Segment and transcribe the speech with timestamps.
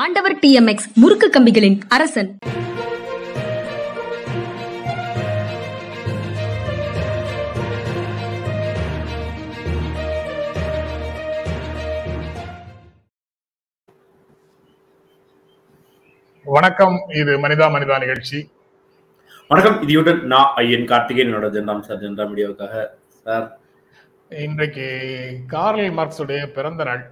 [0.00, 2.28] ஆண்டவர் D M X முறுக்கு கம்பிகளின் அரசன்.
[16.44, 18.40] வணக்கம் இது மனிதா மனிதா நிகழ்ச்சி.
[19.50, 22.86] வணக்கம் இதையுடன் நான் ஐயன் கார்த்திகேயன் என்னோட ஜென்ராம் சார் ஜென்ரா மீடியாவுக்காக
[23.24, 23.46] சார்.
[24.30, 24.86] இன்றைக்கு
[25.54, 27.04] கார்ல் மார்க்ஸுடைய பிறந்த நாள்.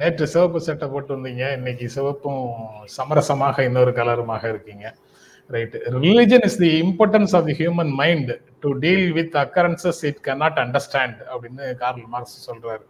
[0.00, 1.44] நேற்று சிவப்பு சட்டை போட்டு வந்தீங்க.
[1.58, 2.44] இன்னைக்கு சிவப்பும்
[2.96, 4.86] சமரசமாக இன்னொரு கலருமாக இருக்கீங்க.
[5.54, 8.30] Right religion is the importance of the human mind
[8.64, 12.84] to deal with occurrences it cannot understand அப்படின்னு கார்ல் மார்க்ஸ் சொல்றாரு.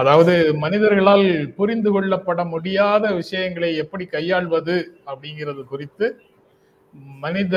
[0.00, 0.34] அதாவது
[0.64, 1.28] மனிதர்களால்
[1.58, 4.76] புரிந்து கொள்ளப்பட முடியாத விஷயங்களை எப்படி கையாள்வது
[5.10, 6.06] அப்படிங்கிறது குறித்து
[7.24, 7.56] மனித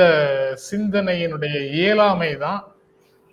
[0.70, 2.60] சிந்தனையினுடைய இயலாமை தான்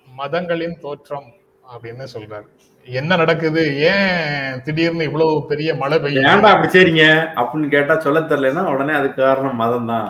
[0.07, 1.29] மதங்களின் தோற்றம்
[1.73, 2.47] அப்படின்னு சொல்றாரு.
[2.87, 3.63] என்ன நடக்குது?
[3.89, 7.05] ஏன் திடீர்னு இவ்வளவு பெரிய மழை பெய்யும் ஏன்டா அப்படி சரிங்க
[7.39, 10.09] அப்படின்னு கேட்டா சொல்ல தெரியலன்னா உடனே அதுக்கு காரணம் மதம் தான்.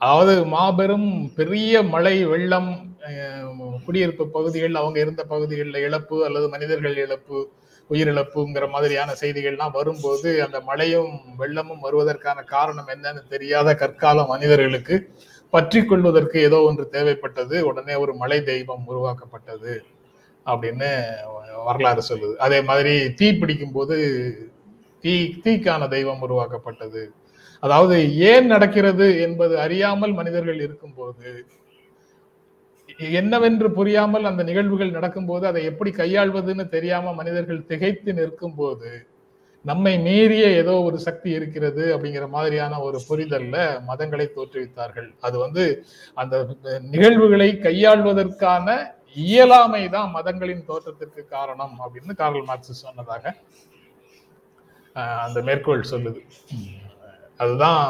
[0.00, 2.70] அதாவது மாபெரும் பெரிய மழை வெள்ளம்
[3.86, 7.38] குடியிருப்பு பகுதிகள் அவங்க இருந்த பகுதிகளில் இழப்பு அல்லது மனிதர்கள் இழப்பு
[7.90, 14.96] உயிரிழப்புங்கிற மாதிரியான செய்திகள்லாம் வரும்போது அந்த மழையும் வெள்ளமும் வருவதற்கான காரணம் என்னன்னு தெரியாத கற்கால மனிதர்களுக்கு
[15.52, 17.56] பற்றி கொள்வதற்கு ஏதோ ஒன்று தேவைப்பட்டது.
[17.70, 19.74] உடனே ஒரு மழை தெய்வம் உருவாக்கப்பட்டது.
[20.46, 20.90] அப்படின்னு
[21.66, 22.34] வரலாறு சொல்லுது.
[22.46, 23.96] அதே மாதிரி தீ பிடிக்கும் போது
[25.04, 25.14] தீ
[25.44, 27.02] தீக்கான தெய்வம் உருவாக்கப்பட்டது.
[27.62, 27.96] அதாவது
[28.30, 31.28] ஏன் நடக்கிறது என்பது அறியாமல் மனிதர்கள் இருக்கும்போது
[33.18, 38.90] என்னவென்று புரியாமல் அந்த நிகழ்வுகள் நடக்கும்போது அதை எப்படி கையாள்வதுன்னு தெரியாம மனிதர்கள் திகைத்து நிற்கும் போது
[39.64, 43.56] நம்மை மீறிய ஏதோ ஒரு சக்தி இருக்கிறது அப்படிங்கிற மாதிரியான ஒரு புரிதல்ல
[43.88, 45.08] மதங்களை தோற்றுவித்தார்கள்.
[45.20, 45.64] அது வந்து
[46.14, 46.34] அந்த
[46.94, 48.68] நிகழ்வுகளை கையாள்வதற்கான
[49.16, 53.34] இயலாமை தான் மதங்களின் தோற்றத்திற்கு காரணம் அப்படின்னு கார்ல் மார்க்ஸ் சொன்னதாக
[55.24, 56.20] அந்த மேற்கோள் சொல்லுது.
[57.40, 57.82] அதுதான்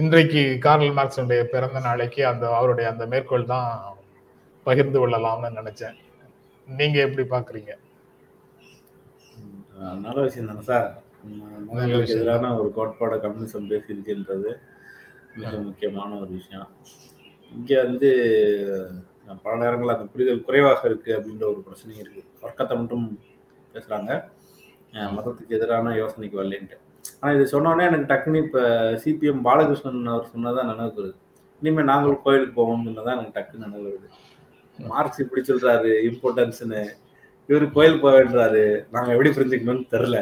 [0.00, 3.70] இன்றைக்கு கார்ல் மார்க்ஸுடைய பிறந்த நாளைக்கு அந்த அவருடைய அந்த மேற்கோள் தான்
[4.66, 5.98] பகிர்ந்து கொள்ளலாம்னு நினைச்சேன்.
[6.68, 7.72] நீங்க எப்படி பாக்குறீங்க?
[10.04, 10.90] நல்ல விஷயம் தானே சார்.
[11.68, 12.14] மதங்களுக்கு.
[12.16, 14.50] எதிரான ஒரு கோட்பாட கம்யூனிசம் பேசியிருக்கின்றது
[15.40, 16.68] மிக முக்கியமான ஒரு விஷயம்.
[17.56, 18.10] இங்க வந்து
[19.44, 22.22] பல நேரங்கள் அந்த புரிதல் குறைவாக இருக்கு அப்படின்ற ஒரு பிரச்சனையும் இருக்கு.
[22.44, 23.04] வர்க்கத்தை மட்டும்
[23.74, 24.10] பேசுறாங்க.
[25.16, 26.78] மதத்துக்கு எதிரான யோசனைக்கு வரலன்ட்டு.
[27.20, 28.60] ஆனா இது சொன்னோடனே எனக்கு டக்குன்னு இப்ப
[29.04, 31.16] சிபிஎம் பாலகிருஷ்ணன் அவர் சொன்னதான் நினைவுக்கு வருது.
[31.60, 34.08] இனிமே நாங்களும் கோயிலுக்கு போவோம்னு தான் எனக்கு டக்குன்னு நினைவு வருது.
[34.92, 36.82] மார்க்ஸ் இப்படி சொல்றாரு இம்பார்ட்டன்ஸ்னு
[37.48, 38.64] கோயிலுக்கு கோயில் வேண்டாரு
[38.94, 40.20] நாங்க எப்படி புரிஞ்சுக்கணும்னு தெரியல.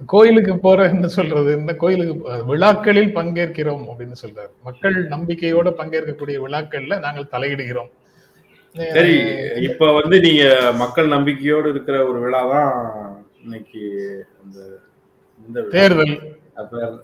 [0.00, 2.14] கோயிலுக்கு போறேன்னு சொல்றது இந்த கோயிலுக்கு
[2.50, 4.50] விழாக்களில் பங்கேற்கிறோம் அப்படின்னு சொல்றாரு.
[4.64, 7.90] மக்கள் நம்பிக்கையோட பங்கேற்கக்கூடிய விழாக்கள்ல நாங்கள் தலையிடுகிறோம்.
[8.96, 9.14] சரி
[9.68, 10.44] இப்ப வந்து நீங்க
[10.82, 12.72] மக்கள் நம்பிக்கையோடு இருக்கிற ஒரு விழா தான்
[13.44, 13.82] இன்னைக்கு
[14.42, 14.58] அந்த
[15.48, 15.58] இந்த.
[15.76, 16.14] தேர்தல்.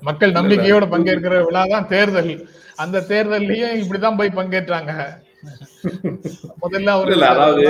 [0.08, 2.32] மக்கள் நம்பிக்கையோட பங்கேற்கிற விழா தான் தேர்தல்.
[2.76, 4.92] அந்த தேர்தல்லையும் இப்படிதான் போய் பங்கேற்றாங்க.
[6.62, 7.64] முதல்ல இல்ல, அதாவது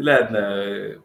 [0.00, 0.40] இல்ல இந்த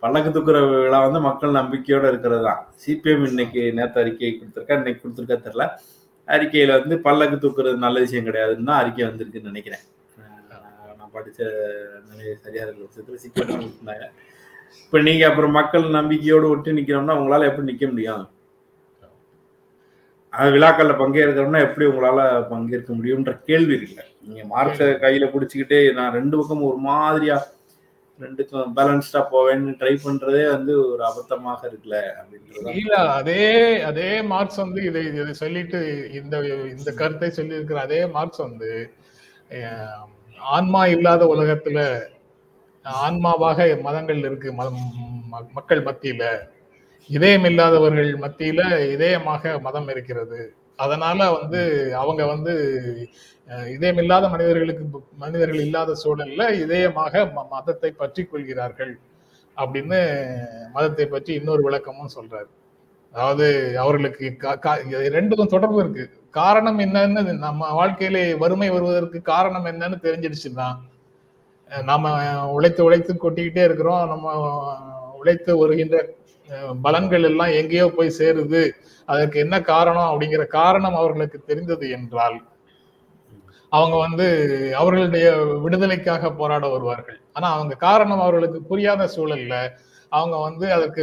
[0.03, 4.77] பல்லக்கு தூக்குற விழா வந்து மக்கள் நம்பிக்கையோட இருக்கிறது தான் சிபிஎம் இன்னைக்கு நேற்று அறிக்கை கொடுத்துருக்கா?
[4.79, 5.65] இன்னைக்கு கொடுத்துருக்கா தெரியல.
[6.27, 9.83] அறிக்கையில வந்து பல்லக்கு தூக்குறது நல்ல விஷயம் கிடையாதுன்னு தான் அறிக்கை வந்திருக்குன்னு நினைக்கிறேன்.
[10.99, 11.39] நான் படிச்ச
[12.09, 14.07] நிலை சரியா இருக்கிற விஷயத்துல சிக்கல் இருந்தாங்க.
[14.85, 18.25] இப்ப நீங்க அப்புறம் மக்கள் நம்பிக்கையோடு ஒட்டி நிக்கிறோம்னா உங்களால எப்படி நிக்க முடியும்?
[20.33, 24.03] அது விழாக்கள்ல பங்கேற்கிறோம்னா எப்படி உங்களால பங்கேற்க முடியும்ன்ற கேள்வி இருக்குல்ல.
[24.27, 27.37] நீங்க மார்க்ஸ கையில பிடிச்சிக்கிட்டே நான் ரெண்டு பக்கம் ஒரு மாதிரியா
[28.19, 33.43] ரெண்டுக்கும் பேலன்ஸ்டா போவேன்னு ட்ரை பண்றதே வந்து ஒரு அபத்தமாக இருக்குல்ல அப்படின்றது இல்ல அதே
[33.83, 35.79] அதே மார்க்ஸ் வந்து இதை இதை சொல்லிட்டு
[36.19, 36.35] இந்த
[36.75, 38.71] இந்த கருத்தை சொல்லி இருக்கிற அதே மார்க்ஸ் வந்து
[40.39, 41.79] ஆன்மா இல்லாத உலகத்துல
[42.85, 44.81] ஆன்மாவாக மதங்கள் இருக்கு மதம்
[45.55, 46.23] மக்கள் மத்தியில.
[47.09, 48.61] இதயம் இல்லாதவர்கள் மத்தியில
[48.95, 50.39] இதயமாக மதம் இருக்கிறது.
[50.83, 51.61] அதனால வந்து
[52.01, 52.53] அவங்க வந்து
[53.75, 54.85] இதயம் இல்லாத மனிதர்களுக்கு
[55.23, 58.93] மனிதர்கள் இல்லாத சூழல்ல இதயமாக மதத்தை பற்றி கொள்கிறார்கள்
[59.57, 59.99] அப்படின்னு
[60.75, 62.49] மதத்தை பற்றி இன்னொரு விளக்கமும் சொல்றாரு.
[63.13, 63.45] அதாவது
[63.83, 64.25] அவர்களுக்கு
[65.17, 66.03] ரெண்டுக்கும் தொடர்பு இருக்கு.
[66.39, 70.67] காரணம் என்னன்னு நம்ம வாழ்க்கையிலே வறுமை வருவதற்கு காரணம் என்னன்னு தெரிஞ்சிடுச்சுன்னா
[71.71, 72.11] நம்ம நாம
[72.55, 74.03] உழைத்து உழைத்து கொட்டிக்கிட்டே இருக்கிறோம்.
[74.11, 74.35] நம்ம
[75.21, 75.95] உழைத்து வருகின்ற
[76.85, 78.61] பலன்கள் எல்லாம் எங்கேயோ போய் சேருது.
[79.07, 82.37] அதற்கு என்ன காரணம் அப்படிங்கிற காரணம் அவர்களுக்கு தெரிந்தது என்றால்
[83.71, 84.25] அவங்க வந்து
[84.81, 85.27] அவர்களுடைய
[85.63, 87.19] விடுதலைக்காக போராட வருவார்கள்.
[87.37, 89.55] ஆனா அவங்க காரணம் அவர்களுக்கு புரியாத சூழல்ல
[90.11, 91.01] அவங்க வந்து அதற்கு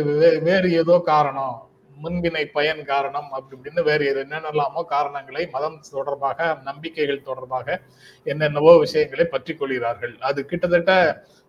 [0.49, 1.57] வேறு ஏதோ காரணம்
[2.05, 7.77] முன்வினை பயன் காரணம் அப்படி இப்படின்னு வேறு எது என்னென்னலாமோ காரணங்களை மதம் தொடர்பாக நம்பிக்கைகள் தொடர்பாக
[8.27, 10.15] என்னென்னவோ விஷயங்களை பற்றி கொள்கிறார்கள்.
[10.29, 10.93] அது கிட்டத்தட்ட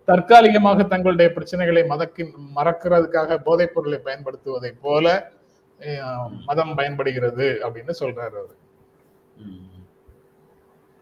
[0.08, 2.24] தற்காலிகமாக தங்களுடைய பிரச்சனைகளை மதக்கி
[2.56, 5.06] மறக்கிறதுக்காக போதைப் பொருளை பயன்படுத்துவதை போல
[5.82, 8.60] அஹ், மதம் பயன்படுகிறது அப்படின்னு சொல்றாரு அவர்.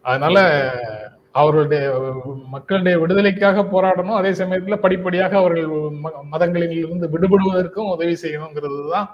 [0.06, 0.38] அதனால
[1.36, 1.84] அவர்களுடைய
[2.50, 5.68] மக்களுடைய விடுதலைக்காக போராடணும் அதே சமயத்துல படிப்படியாக அவர்கள்
[6.32, 9.08] மதங்களில் இருந்து விடுபடுவதற்கும் உதவி செய்யணுங்கிறது தான்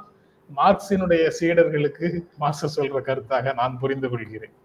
[0.50, 2.08] மார்க்சினுடைய சீடர்களுக்கு
[2.38, 4.56] மாஸ்டர் சொல்ற கருத்தாக நான் புரிந்து கொள்கிறேன்.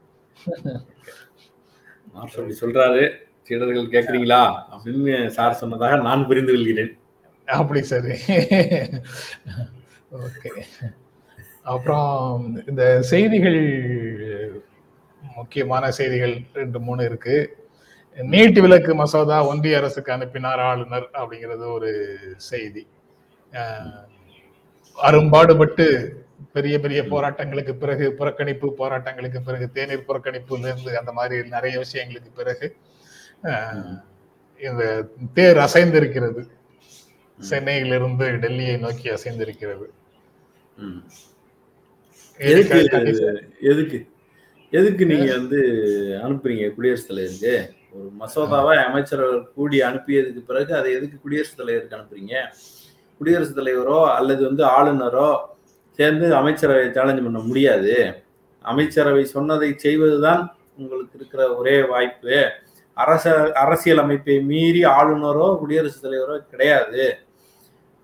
[2.59, 3.05] சொல்றாரு.
[3.49, 4.43] சீடர்கள் கேக்குறீங்களா
[4.75, 6.93] அப்படின்னு சார் சொன்னதாக நான் புரிந்து கொள்கிறேன்.
[7.49, 8.15] அப்படி சரி.
[10.27, 10.51] ஓகே.
[11.73, 12.15] அப்புறம்
[12.69, 13.61] இந்த செய்திகள்
[15.37, 17.37] முக்கியமான செய்திகள் ரெண்டு மூணு இருக்கு.
[18.19, 21.91] நீட் விலக்கு மசோதா ஒன்றிய அரசுக்கு அனுப்பினார் ஆளுநர் அப்படிங்கிறது ஒரு
[22.51, 22.83] செய்தி.
[24.99, 25.87] அரும்பாடுபட்டு
[26.53, 32.67] பெரிய பெரிய போராட்டங்களுக்கு பிறகு புறக்கணிப்பு போராட்டங்களுக்கு பிறகு தேநீர் புறக்கணிப்புல இருந்து அந்த மாதிரி நிறைய விஷயங்களுக்கு பிறகு
[34.61, 34.83] இந்த
[35.35, 36.43] தேர் அசைந்திருக்கிறது.
[37.39, 39.87] சென்னையிலிருந்து டெல்லியை நோக்கி அசைந்திருக்கிறது.
[42.41, 43.99] எதுக்கு
[44.73, 45.05] எதுக்கு?
[45.11, 45.59] நீங்க வந்து
[46.25, 47.55] அனுப்புறீங்க குடியரசுத் தலைவருக்கு?
[47.97, 52.35] ஒரு மசோதாவை அமைச்சரவர் கூடி அனுப்பியதுக்கு பிறகு அதை எதுக்கு குடியரசுத் தலைவருக்கு அனுப்புறீங்க?
[53.21, 55.29] குடியரசுத் தலைவரோ அல்லது வந்து ஆளுநரோ
[55.99, 57.95] சேர்ந்து அமைச்சரவை சேலஞ்ச் பண்ண முடியாது.
[58.65, 60.43] அமைச்சரவை சொன்னதை செய்வதுதான்
[60.77, 62.37] உங்களுக்கு இருக்கிற ஒரே வாய்ப்பு.
[62.97, 63.25] அரச
[63.55, 67.05] அரசியல் அமைப்பை மீறி ஆளுநரோ குடியரசுத் தலைவரோ கிடையாது.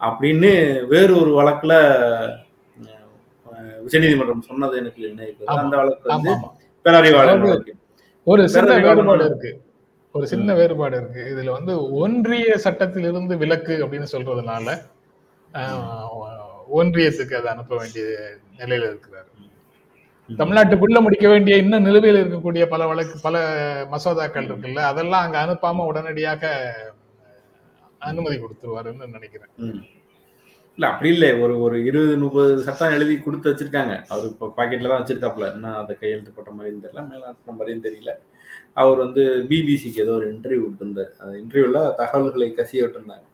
[0.01, 0.51] அப்படின்னு
[0.87, 1.75] வேறு ஒரு வழக்குல
[3.79, 6.33] உச்சநீதிமன்றம் சொன்னது எனக்கு நினைவு அந்த வழக்கு வந்து
[7.47, 7.73] வழக்கு.
[8.27, 9.51] ஒரு சின்ன வேறுபாடு இருக்கு.
[10.15, 11.21] ஒரு சின்ன வேறுபாடு இருக்கு.
[11.33, 14.69] இதுல வந்து ஒன்றிய சட்டத்திலிருந்து விலக்கு அப்படின்னு சொல்றதுனால
[15.55, 16.09] ஆஹ்,
[16.75, 18.05] ஒன்றியத்துக்கு அதை அனுப்ப வேண்டிய
[18.59, 19.29] நிலையில இருக்கிறாரு.
[20.39, 23.37] தமிழ்நாட்டுக்குள்ள முடிக்க வேண்டிய இன்னும் நிலுவையில் இருக்கக்கூடிய பல வழக்கு பல
[23.93, 26.53] மசோதாக்கள் இருக்குல்ல அதெல்லாம் அங்க அனுப்பாம உடனடியாக
[28.09, 29.51] அனுமதி கொடுத்துருவாருன்னு நினைக்கிறேன்.
[30.79, 31.31] இல்ல அப்படி இல்லை.
[31.45, 33.95] ஒரு ஒரு இருபது முப்பது சட்டம் எழுதி கொடுத்து வச்சிருக்காங்க.
[34.13, 38.13] அவர் இப்போ பாக்கெட்ல தான் வச்சிருக்காப்ல என்ன அதை கையெழுத்து போட்ட மாதிரியும் தெரியல மேலாட்ட மாதிரியும் தெரியல.
[38.81, 43.27] அவர் வந்து பிபிசிக்கு ஏதோ ஒரு இன்டர்வியூ விட்டுருந்தார் அந்த இன்டர்வியூல தகவல்களை கசிய விட்டுருந்தாங்க.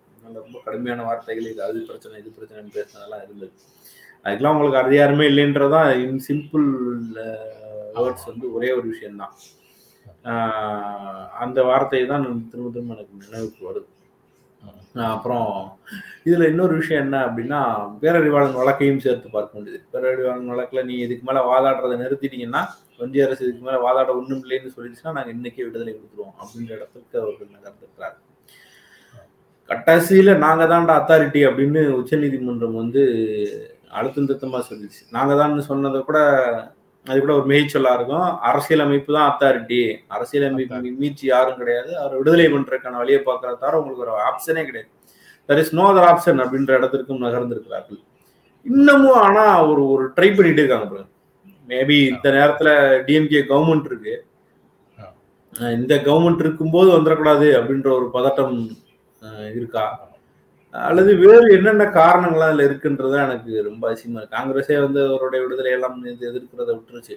[0.43, 3.53] ரொம்ப கடுமையான வார்த்தைகள் இது அது பிரச்சனை இது பிரச்சனை பேசுனதெல்லாம் இருந்தது.
[4.27, 6.67] அதுக்கெல்லாம் உங்களுக்கு அதிகாரமே இல்லைன்றதான் இன் சிம்பிள்
[7.97, 9.35] வேர்ட்ஸ் வந்து ஒரே ஒரு விஷயம்தான்.
[11.45, 13.89] அந்த வார்த்தை தான் திரும்ப திரும்ப எனக்கு நினைவுக்கு வருது.
[15.15, 15.49] அப்புறம்
[16.29, 17.61] இதுல இன்னொரு விஷயம் என்ன அப்படின்னா
[18.03, 19.81] பேரறிவாளன் வழக்கையும் சேர்த்து பார்க்க வேண்டியது.
[19.95, 22.63] பேரறிவாளன் வழக்குல நீ இதுக்கு மேல வாதாடுறதை நிறுத்திட்டீங்கன்னா
[23.05, 27.55] ஒன்றிய அரசு இதுக்கு மேல வாதாட ஒண்ணும் இல்லைன்னு சொல்லிடுச்சுன்னா நாங்க இன்னைக்கே விடுதலை கொடுத்துருவோம் அப்படின்ற இடத்துக்கு அவர்கள்
[27.57, 28.17] நகர்ந்துக்கிறார்
[29.71, 33.03] கட்டாசியில நாங்க தான்டா அத்தாரிட்டி அப்படின்னு உச்சநீதிமன்றம் வந்து
[33.99, 35.03] அழுத்தம் திருத்தமா சொல்லிடுச்சு.
[35.17, 36.19] நாங்க தான் சொன்னதை கூட
[37.07, 38.29] அது கூட ஒரு மெய்ச்சொல்லா இருக்கும்.
[38.49, 39.81] அரசியலமைப்பு தான் அத்தாரிட்டி
[40.15, 41.91] அரசியலமைப்பு மீட்சி யாரும் கிடையாது.
[42.03, 44.91] அவர் விடுதலை பண்றதுக்கான வழியை பார்க்கறத தவிர உங்களுக்கு ஒரு ஆப்ஷனே கிடையாது.
[45.49, 48.01] There is no other option அப்படின்ற இடத்திற்கும் நகர்ந்திருக்கிறார்கள்.
[48.67, 51.05] இன்னமும் ஆனா ஒரு ஒரு ட்ரை பண்ணிட்டு இருக்காங்க
[51.69, 52.71] மேபி இந்த நேரத்துல
[53.07, 54.17] டிஎம்கே கவர்மெண்ட் இருக்கு.
[55.79, 58.57] இந்த கவர்மெண்ட் இருக்கும்போது வந்துடக்கூடாது அப்படின்ற ஒரு பதட்டம்
[59.59, 59.85] இருக்கா?
[60.89, 64.37] அல்லது வேறு என்னென்ன காரணங்கள்லாம் அதில் இருக்குன்றத எனக்கு ரொம்ப அதிசயமா இருக்கு.
[64.37, 65.97] காங்கிரஸே வந்து அவருடைய விடுதலை எல்லாம்
[66.29, 67.15] எதிர்க்கிறத விட்டுருச்சு.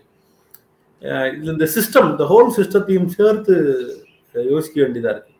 [1.36, 3.56] இது இந்த சிஸ்டம் இந்த ஹோல் சிஸ்டத்தையும் சேர்த்து
[4.36, 5.34] யோசிக்க வேண்டியதா இருக்கு.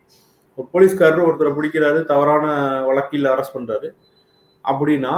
[0.58, 2.46] ஒரு போலீஸ்காரர் ஒருத்தரை பிடிக்கிறாரு தவறான
[2.88, 3.90] வழக்கில் அரெஸ்ட் பண்றாரு.
[4.64, 5.14] அப்படின்னா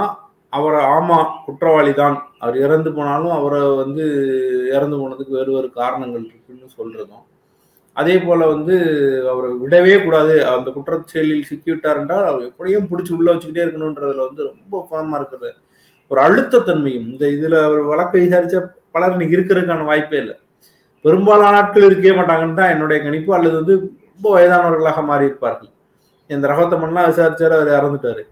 [0.53, 4.03] அவரை ஆமா குற்றவாளி தான் அவர் இறந்து போனாலும் அவரை வந்து
[4.75, 7.23] இறந்து போனதுக்கு வேறு வேறு காரணங்கள் இருக்குன்னு சொல்றதும்
[7.95, 8.75] அதே போல வந்து
[9.31, 10.35] அவரை விடவே கூடாது.
[10.53, 15.51] அந்த குற்றச்செயலில் சிக்கிவிட்டார் என்றால் அவர் எப்படியும் பிடிச்சி உள்ள வச்சுக்கிட்டே இருக்கணும்ன்றதுல வந்து ரொம்ப ஃபார்மா இருக்கிறது
[16.11, 18.57] ஒரு அழுத்தத்தன்மையும் இந்த இதுல அவர் வழக்கை விசாரிச்ச
[18.95, 20.35] பலர் இன்னைக்கு இருக்கிறதுக்கான வாய்ப்பே இல்லை.
[21.05, 23.31] பெரும்பாலான ஆட்கள் இருக்கவே மாட்டாங்கன்னு தான் என்னுடைய கணிப்பு.
[23.37, 23.75] அல்லது வந்து
[24.11, 25.71] ரொம்ப வயதானவர்களாக மாறி இருப்பார்கள்
[26.29, 28.23] இந்த ரகத்தமன்லாம் விசாரிச்சாரு அவர் இறந்துட்டாரு.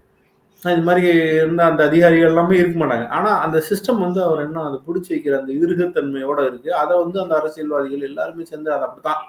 [0.62, 1.02] இது மாதிரி
[1.42, 3.06] இருந்த அந்த அதிகாரிகள் எல்லாமே இருக்க மாட்டாங்க.
[3.16, 6.70] ஆனா அந்த சிஸ்டம் வந்து அவர் என்ன அதை பிடிச்சி வைக்கிற அந்த இருகத்தன்மையோட இருக்கு.
[6.82, 9.22] அதை வந்து அந்த அரசியல்வாதிகள் எல்லாருமே சேர்ந்து அதை அப்படித்தான்.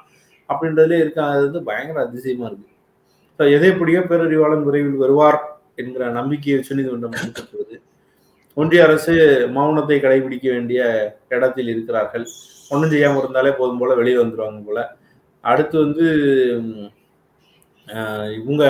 [0.49, 2.69] அப்படின்றதுலே இருக்க அது வந்து பயங்கர அதிசயமா இருக்கு.
[3.37, 5.39] ஸோ எதைப்படியோ பேரறிவாளன் விரைவில் வருவார்
[5.81, 7.77] என்கிற நம்பிக்கையை உச்சநீதிமன்றம் கொடுத்திருக்கிறது
[8.57, 9.13] ஒன்றிய அரசு
[9.55, 10.81] மௌனத்தை கடைபிடிக்க வேண்டிய
[11.35, 12.25] இடத்தில் இருக்கிறார்கள்.
[12.71, 14.81] ஒன்றும் செய்யாமல் இருந்தாலே போதும் போல வெளியே வந்துடுவாங்க போல.
[15.43, 16.05] அடுத்து வந்து
[18.39, 18.63] இவங்க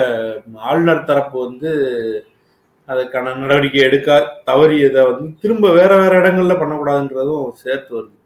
[0.68, 1.70] ஆளுநர் தரப்பு வந்து
[2.88, 4.16] அதுக்கான நடவடிக்கை எடுக்க
[4.48, 8.16] தவறியதை வந்து திரும்ப வேற வேற இடங்கள்ல பண்ணக்கூடாதுன்றதும் சேர்த்து வருது.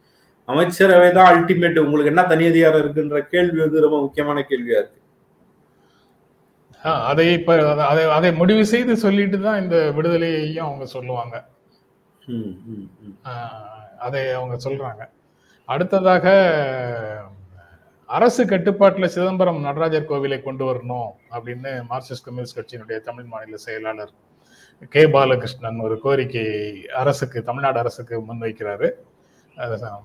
[0.48, 5.00] அமைச்சரவை தான் அல்டிமேட் உங்களுக்கு என்ன தனி அதிகாரம் இருக்குன்ற கேள்வி வந்து ரொம்ப முக்கியமான கேள்வியா இருக்கு.
[7.10, 7.56] அதை இப்ப
[7.90, 11.34] அதை அதை முடிவு செய்து சொல்லிட்டு தான் இந்த விடுதலையையும் அவங்க சொல்லுவாங்க.
[14.06, 15.02] அதை அவங்க சொல்றாங்க.
[15.68, 16.26] அடுத்ததாக
[18.08, 24.12] அரசு கட்டுப்பாட்டில் சிதம்பரம் நடராஜர் கோவிலை கொண்டு வரணும் அப்படின்னு மார்க்சிஸ்ட் கம்யூனிஸ்ட் கட்சியினுடைய தமிழ் மாநில செயலாளர்
[24.94, 26.46] கே பாலகிருஷ்ணன் ஒரு கோரிக்கை
[27.02, 28.88] அரசுக்கு தமிழ்நாடு அரசுக்கு முன்வைக்கிறாரு.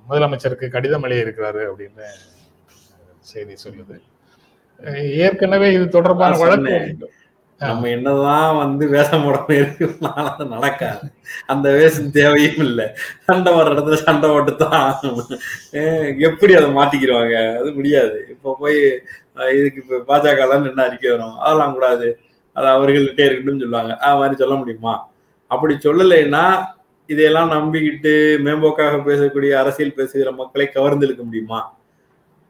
[0.10, 2.02] முதலமைச்சருக்கு கடிதம் எழுதியிருக்கிறாரு அப்படின்னு
[3.20, 4.02] செய்தி சொல்லுது.
[5.14, 7.12] ஏற்கனவே இது தொடர்பான வழக்கு.
[7.60, 11.12] நம்ம என்னதான் வந்து வேஷம் இருக்குனாலும் அது நடக்காது.
[11.46, 12.88] அந்த வேஷம் தேவையும் இல்லை.
[13.20, 14.30] சண்டை வர்ற இடத்துல சண்டை.
[14.30, 18.26] அஹ் எப்படி அதை மாத்திக்கிடுவாங்க அது முடியாது.
[18.30, 19.02] இப்போ போய்
[19.36, 21.38] இதுக்கு இப்ப பாஜக நின்று அறிக்கை வரும்.
[21.38, 22.20] அதெல்லாம் கூடாது.
[22.54, 23.98] அது அவர்கள்கிட்டே இருக்கணும்னு சொல்லுவாங்க.
[23.98, 25.10] அது மாதிரி சொல்ல முடியுமா?
[25.48, 26.66] அப்படி சொல்லலைன்னா
[27.10, 28.14] இதையெல்லாம் நம்பிக்கிட்டு
[28.46, 31.60] மேம்போக்காக பேசக்கூடிய அரசியல் பேசுகிற மக்களை கவர்ந்து இழுக்க முடியுமா?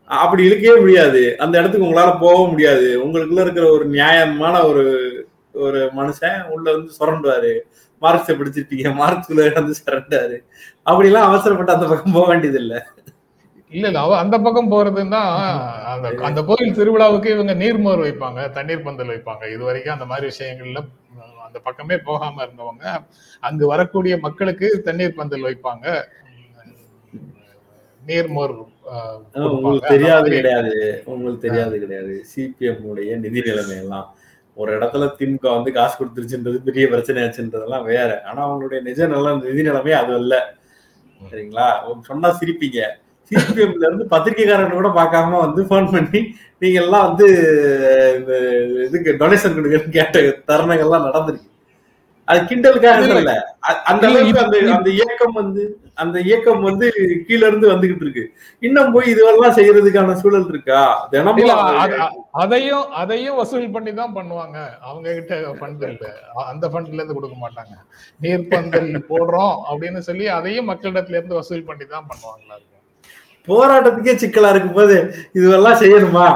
[0.10, 1.22] அப்படி இழுக்கவே முடியாது.
[1.40, 2.88] அந்த இடத்துக்கு உங்களால போக முடியாது.
[3.06, 4.84] உங்களுக்குள்ள இருக்கிற ஒரு நியாயமான ஒரு
[5.62, 7.54] ஒரு மனுஷன் உள்ள வந்து சுரண்டுவாரு
[8.02, 8.88] மார்க்ஸை பிடிச்சிருப்பீங்க.
[9.02, 10.38] மார்க்ஸ்குள்ள வந்து சுரண்டாரு.
[10.86, 12.76] அப்படிலாம் அவசரப்பட்டு அந்த பக்கம் போக வேண்டியது இல்ல
[13.72, 14.00] இல்ல இல்ல.
[14.00, 15.22] அவ அந்த பக்கம் போறதுன்னா
[15.92, 19.44] அந்த அந்த கோயில் திருவிழாவுக்கு இவங்க நீர்மோர் வைப்பாங்க தண்ணீர் பந்தல் வைப்பாங்க.
[19.56, 20.82] இது வரைக்கும் அந்த மாதிரி விஷயங்கள்ல
[21.54, 22.86] அந்த பக்கமே போகாம இருந்தவங்க
[23.48, 25.88] அங்கு வரக்கூடிய மக்களுக்கு தண்ணீர் பந்தல் வைப்பாங்க.
[28.08, 28.54] நீர்மோர்.
[29.52, 31.04] உங்களுக்கு தெரியாது கிடையாது.
[31.12, 32.14] உங்களுக்கு தெரியாது கிடையாது.
[32.32, 34.08] சிபிஎம் உடைய நிதி நிலைமை எல்லாம்.
[34.58, 38.10] ஒரு இடத்துல திமுக வந்து காசு கொடுத்துருச்சுன்றது பெரிய பிரச்சனை ஆச்சுன்றதெல்லாம் வேற.
[38.30, 40.34] ஆனா அவங்களுடைய நிஜ நல்ல நிதி நிலைமை அது அல்ல.
[41.32, 41.70] சரிங்களா?
[42.10, 42.82] சொன்னா சிரிப்பீங்க.
[43.38, 46.22] சிபிஎம்ல இருந்து பத்திரிகைக்காரன் கூட பார்க்காம வந்து ஃபோன் பண்ணி
[46.62, 47.26] நீங்க எல்லாம் வந்து
[48.20, 48.34] இந்த
[48.88, 50.20] இதுக்கு டொனேஷன் கொடுங்கன்னு கேட்ட
[50.52, 51.50] தருணங்கள்லாம் நடந்திருக்கு.
[52.28, 53.32] அது கிண்டலுக்காக இல்ல.
[53.92, 55.64] அந்த அளவுக்கு அந்த அந்த இயக்கம் வந்து
[56.04, 56.86] அந்த இயக்கம் வந்து
[57.28, 58.24] கீழ இருந்து வந்துகிட்டு இருக்கு.
[58.62, 60.80] இன்னும் போய் இதுவெல்லாம் செய்யறதுக்கான சூழல் இருக்கா?
[61.12, 61.52] தினமும்
[62.44, 64.58] அதையும் அதையும் வசூல் பண்ணி தான் பண்ணுவாங்க.
[64.88, 66.06] அவங்க கிட்ட ஃபண்ட் இல்ல.
[66.52, 67.76] அந்த ஃபண்ட்ல இருந்து கொடுக்க மாட்டாங்க.
[68.20, 72.58] நீர்ப்பந்தல் போடுறோம் அப்படின்னு சொல்லி அதையும் மக்களிடத்துல இருந்து வசூல் பண்ணி தான் பண்ணுவாங்களா
[73.48, 74.96] போராட்டத்துக்கே சிக்கலா இருக்கும் போது
[75.38, 76.28] இதுவெல்லாம் செய்யணுமா?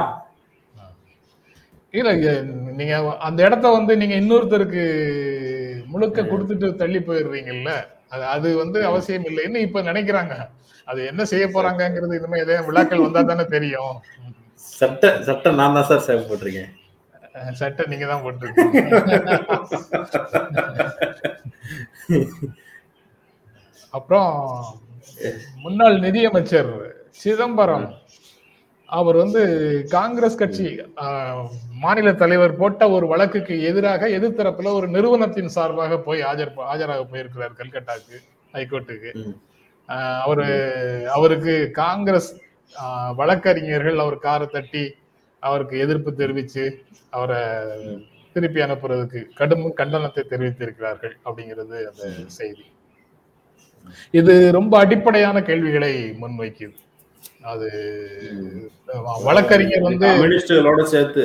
[1.94, 2.10] இல்ல
[2.80, 2.94] நீங்க
[3.28, 4.82] அந்த இடத்த வந்து நீங்க இன்னொருத்தருக்கு
[5.92, 7.70] முழுக்க கொடுத்துட்டு தள்ளி போயிடுறீங்கல்ல
[8.14, 10.34] அது அது வந்து அவசியம் இல்லைன்னு இப்ப நினைக்கிறாங்க.
[10.88, 13.96] அது என்ன செய்ய போறாங்கங்கிறது இனிமே எதே விழாக்கள் வந்தா தானே தெரியும்.
[14.78, 16.70] சட்ட சட்டம் நான் தான் சார் சேவ் போட்டிருக்கேன்.
[17.60, 18.80] சட்டை நீங்க தான் போட்டிருக்கீங்க.
[23.96, 24.30] அப்புறம்
[25.64, 26.70] முன்னாள் நிதியமைச்சர்
[27.16, 27.86] சிதம்பரம்.
[28.88, 29.40] அவர் வந்து
[29.90, 30.66] காங்கிரஸ் கட்சி
[31.82, 38.16] மாநில தலைவர் போட்ட ஒரு வழக்குக்கு எதிராக எதிர்த்தரப்புல ஒரு நிறுவனத்தின் சார்பாக போய் ஆஜர் ஆஜராக போயிருக்கிறார் கல்கட்டாக்கு
[38.54, 39.10] ஹைகோர்ட்டுக்கு.
[40.22, 40.46] அவரு
[41.08, 42.30] அவருக்கு காங்கிரஸ்
[42.74, 44.82] ஆஹ், வழக்கறிஞர்கள் அவர் காரை தட்டி
[45.42, 46.64] அவருக்கு எதிர்ப்பு தெரிவிச்சு
[47.10, 47.38] அவரை
[48.36, 52.02] திருப்பி அனுப்புறதுக்கு கடும் கண்டனத்தை தெரிவித்திருக்கிறார்கள் அப்படிங்கிறது அந்த
[52.36, 52.64] செய்தி.
[54.14, 56.76] இது ரொம்ப அடிப்படையான கேள்விகளை முன்வைக்குது.
[57.42, 57.68] அது
[59.24, 60.08] வழக்கறிஞர் வந்து
[60.86, 61.24] சேர்த்து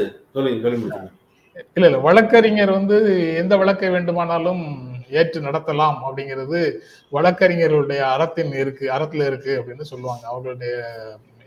[1.74, 2.98] இல்ல இல்ல வழக்கறிஞர் வந்து
[3.36, 4.62] எந்த வழக்கை வேண்டுமானாலும்
[5.10, 6.60] ஏற்று நடத்தலாம் அப்படிங்கிறது
[7.12, 10.28] வழக்கறிஞர்களுடைய அறத்தின் இருக்கு அறத்துல இருக்கு அப்படின்னு சொல்லுவாங்க.
[10.28, 10.74] அவர்களுடைய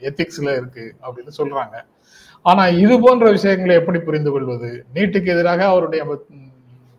[0.01, 1.77] எத்திக்ஸ்ல இருக்கு அப்படின்னு சொல்றாங்க.
[2.43, 4.85] ஆனா இது போன்ற விஷயங்களை எப்படி புரிந்து கொள்வது?
[4.95, 6.19] நீட்டுக்கு எதிராக அவருடைய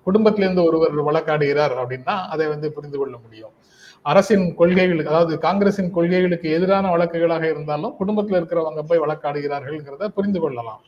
[0.03, 3.53] குடும்பத்திலிருந்து ஒருவர் வழக்காடுகிறார் அப்படின்னா அதை வந்து புரிந்து கொள்ள முடியும்.
[4.07, 10.81] அரசின் கொள்கைகளுக்கு அதாவது காங்கிரசின் கொள்கைகளுக்கு எதிரான வழக்குகளாக இருந்தாலும் குடும்பத்தில் இருக்கிறவங்க போய் வழக்காடுகிறார்கள்ங்கிறத புரிந்து கொள்ளலாம்.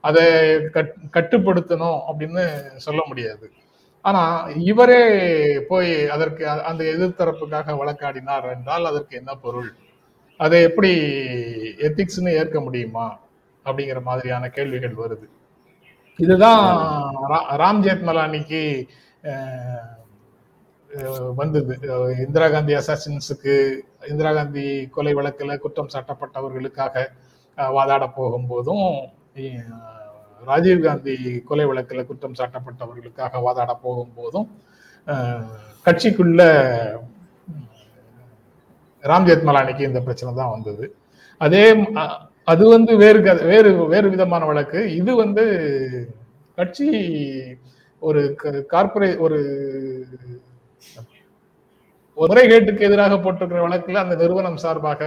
[0.00, 0.24] அதை
[0.70, 3.50] கட் கட்டுப்படுத்தணும் அப்படின்னு சொல்ல முடியாது.
[4.00, 9.72] ஆனா இவரே போய் அதற்கு அந்த எதிர்த்தரப்புக்காக வழக்காடினார் என்றால் அதற்கு என்ன பொருள்?
[10.36, 10.90] அதை எப்படி
[11.78, 13.18] எத்திக்ஸ்னு ஏற்க முடியுமா?
[13.64, 15.28] அப்படிங்கிற மாதிரியான கேள்விகள் வருது.
[16.16, 18.86] இதுதான் ரா- ராம் ஜெத்மலானிக்கு
[21.40, 21.74] வந்தது.
[22.24, 23.54] இந்திரா காந்தி அசாசின்ஸுக்கு
[24.10, 24.64] இந்திரா காந்தி
[24.96, 27.04] கொலை வழக்கில் குற்றம் சாட்டப்பட்டவர்களுக்காக
[27.76, 28.84] வாதாட போகும்போதும்
[30.48, 31.16] ராஜீவ் காந்தி
[31.50, 34.48] கொலை வழக்கில் குற்றம் சாட்டப்பட்டவர்களுக்காக வாதாட போகும்போதும்
[35.86, 36.42] கட்சிக்குள்ள
[39.10, 40.84] ராம் ஜெத்மலானிக்கு இந்த பிரச்சனை தான் வந்தது.
[41.40, 41.64] அதே
[42.52, 44.80] அது வந்து வேறு வேறு வேறு விதமான வழக்கு.
[45.00, 45.44] இது வந்து
[46.58, 46.88] கட்சி
[48.02, 48.20] ஒரு
[48.72, 49.38] கார்பரே ஒரு
[52.18, 55.00] முறைகேட்டுக்கு எதிராக போட்டிருக்கிற வழக்குல அந்த நிறுவனம் சார்பாக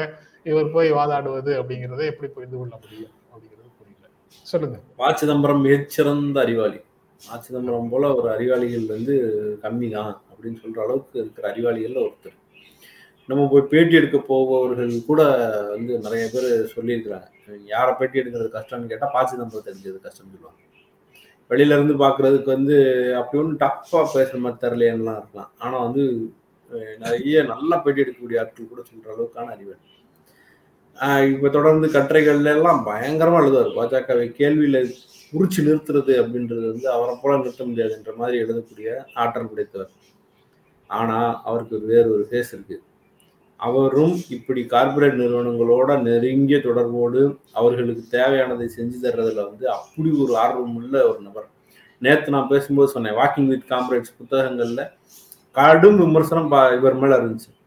[0.50, 4.05] இவர் போய் வாதாடுவது அப்படிங்கறதை எப்படி புரிந்து கொள்ள முடியும் அப்படிங்கிறது புரியல.
[4.51, 4.77] சொல்லுங்க.
[5.00, 6.79] ப சிதம்பரம் மிகச்சிறந்த அறிவாளி.
[7.21, 9.15] ப சிதம்பரம் போல ஒரு அறிவாளிகள் வந்து
[9.63, 12.38] கம்மி தான் அப்படின்னு சொல்ற அளவுக்கு இருக்கிற அறிவாளிகள்ல ஒருத்தர்.
[13.29, 15.21] நம்ம போய் பேட்டி எடுக்க போபவர்கள் கூட
[15.74, 17.27] வந்து நிறைய பேர் சொல்லியிருக்கிறாங்க.
[17.74, 20.59] யாரை பேட்டி எடுக்கிறது கஷ்டம்னு கேட்டா ப சிதம்பரம் தெரிஞ்சது கஷ்டம்னு சொல்லுவாங்க.
[21.50, 22.75] வெளியில இருந்து பாக்குறதுக்கு வந்து
[23.20, 25.51] அப்படி ஒன்றும் டஃப்பா பேசுற மாதிரி தெரியலையெல்லாம் இருக்கலாம்.
[25.63, 26.03] ஆனா வந்து
[27.03, 29.86] நிறைய நல்லா பேட்டி எடுக்கக்கூடிய ஆட்கள் கூட சொல்ற அளவுக்கான அறிவன்
[31.34, 33.72] இப்ப தொடர்ந்து கட்டுரைகள்ல எல்லாம் பயங்கரமா எழுதுவார்.
[33.77, 34.77] பாஜகவை கேள்வியில
[35.32, 38.89] குறிச்சு நிறுத்துறது அப்படின்றது வந்து அவரை போல நிறுத்த முடியாதுன்ற மாதிரி எழுதக்கூடிய
[39.24, 39.91] ஆற்றல் படைத்தவர்
[40.89, 41.18] ஆனா
[41.50, 42.77] அவருக்கு வேறு ஒரு ஃபேஸ் இருக்கு.
[43.60, 51.10] அவரும் இப்படி கார்ப்பரேட் நிறுவனங்களோட நெருங்கிய தொடர்போடு அவர்களுக்கு தேவையானதை செஞ்சு தர்றதுல வந்து அப்படி ஒரு ஆர்வம் உள்ள
[51.10, 51.48] ஒரு நபர்.
[52.00, 54.80] நேற்று நான் பேசும்போது சொன்னேன் வாக்கிங் வித் காம்ரேட்ஸ் புத்தகங்களில்
[55.51, 57.58] கடும் விமர்சனம் பா- இவர் மேலே இருந்துச்சு.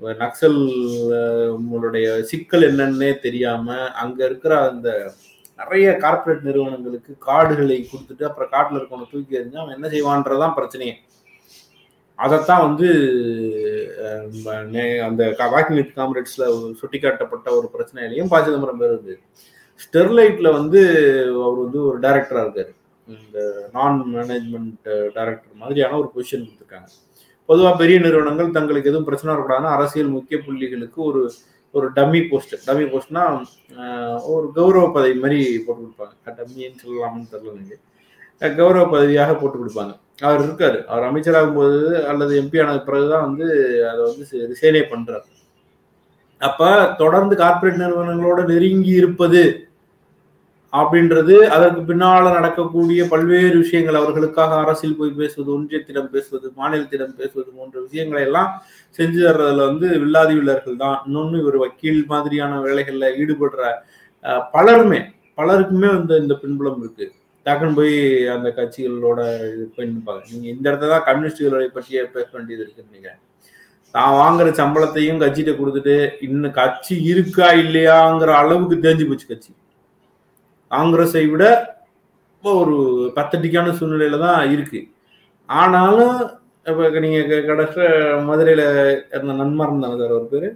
[0.00, 5.12] நக்சல் உங்களுடைய சிக்கல் என்னன்னே தெரியாம அங்க இருக்கிற அந்த
[5.56, 10.92] நிறைய கார்ப்பரேட் நிறுவனங்களுக்கு கார்டுகளை கொடுத்துட்டு அப்புறம் காட்டில் இருக்கவனை தூக்கி எறிஞ்சு அவன் என்ன செய்வான்றதான் பிரச்சனையே.
[12.22, 12.88] அதைத்தான் வந்து
[14.72, 16.44] நே- அந்த வாக்கிங் வித் காம்ரேட்ஸ்ல
[16.80, 19.14] சுட்டிக்காட்டப்பட்ட ஒரு பிரச்சனையிலையும் ப சிதம்பரம் பேர் வந்து
[19.80, 20.80] ஸ்டெர்லைட்ல வந்து
[21.38, 22.72] அவர் வந்து ஒரு டைரக்டரா இருக்காரு.
[23.08, 23.38] இந்த
[23.72, 24.74] நான் மேனேஜ்மெண்ட்
[25.14, 26.90] டைரக்டர் மாதிரியான ஒரு பொசிஷன் கொடுத்துருக்காங்க.
[27.48, 31.22] பொதுவாக பெரிய நிறுவனங்கள் தங்களுக்கு எதுவும் பிரச்சனை வரக்கூடாதுன்னா அரசியல் முக்கிய புள்ளிகளுக்கு ஒரு
[31.74, 33.22] ஒரு டம்மி போஸ்ட் டம்மி போஸ்ட்னா
[34.26, 37.80] ஒரு கௌரவ பதவி மாதிரி போட்டு கொடுப்பாங்க டம்மின்னு சொல்லலாம்னு தெரியல நீங்கள்
[38.40, 39.92] கௌரவ பதவியாக போட்டு கொடுப்பாங்க.
[40.26, 40.78] அவர் இருக்காரு.
[40.90, 41.78] அவர் அமைச்சராகும் போது
[42.10, 43.46] அல்லது எம்பி ஆனது பிறகுதான் வந்து
[43.90, 45.26] அதை வந்து ரிசைனே பண்றாரு.
[46.40, 46.70] அப்ப
[47.02, 49.42] தொடர்ந்து கார்ப்பரேட் நிறுவனங்களோட நெருங்கி இருப்பது
[50.72, 57.76] அப்படின்றது அதற்கு பின்னால நடக்கக்கூடிய பல்வேறு விஷயங்கள் அவர்களுக்காக அரசியல் போய் பேசுவது ஒன்றியத்திடம் பேசுவது மாநிலத்திடம் பேசுவது போன்ற
[57.86, 58.50] விஷயங்களை எல்லாம்
[58.98, 60.98] செஞ்சு தர்றதுல வந்து வில்லாதி வில்லர்கள் தான்.
[61.06, 63.72] இன்னொன்னு இவர் வக்கீல் மாதிரியான வேலைகள்ல ஈடுபடுற
[64.54, 65.00] பலருமே
[65.40, 67.06] பலருக்குமே வந்து இந்த பின்புலம் இருக்கு.
[67.46, 67.94] டக்குன்னு போய்
[68.28, 73.20] அந்த கட்சிகளோட இது போய் நிற்பாங்க நீங்க இந்த இடத்துல தான் கம்யூனிஸ்டுகளை பற்றிய பேச வேண்டியது இருக்குன்னு நினைக்கிறேன்
[73.94, 79.52] தான் வாங்குற சம்பளத்தையும் கட்சிகிட்ட கொடுத்துட்டு இன்னும் கட்சி இருக்கா இல்லையாங்கிற அளவுக்கு தெரிஞ்சு போச்சு கட்சி.
[80.70, 81.44] காங்கிரஸை விட
[82.34, 82.76] இப்போ ஒரு
[83.16, 84.80] பத்தட்டிக்கான சூழ்நிலையில தான் இருக்கு.
[85.48, 86.16] ஆனாலும்
[86.66, 87.82] இப்ப நீங்க க- கடைசி
[88.28, 88.62] மதுரையில
[89.12, 90.48] இருந்த நன்மாரன் தானே சார் ஒரு பேரு?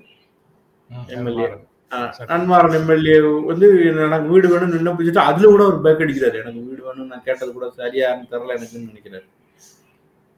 [1.19, 1.47] MLA.
[1.93, 3.17] நன்மாரன் எம்எல்ஏ
[3.51, 3.67] வந்து
[4.07, 6.37] எனக்கு வீடு வேணும்னு விண்ணப்பிச்சுட்டு அதுல கூட ஒரு பேக் அடிக்கிறாரு.
[6.43, 9.27] எனக்கு வீடு வேணும்னு நான் கேட்டது கூட சரியான்னு தெரில எனக்குன்னு நினைக்கிறாரு.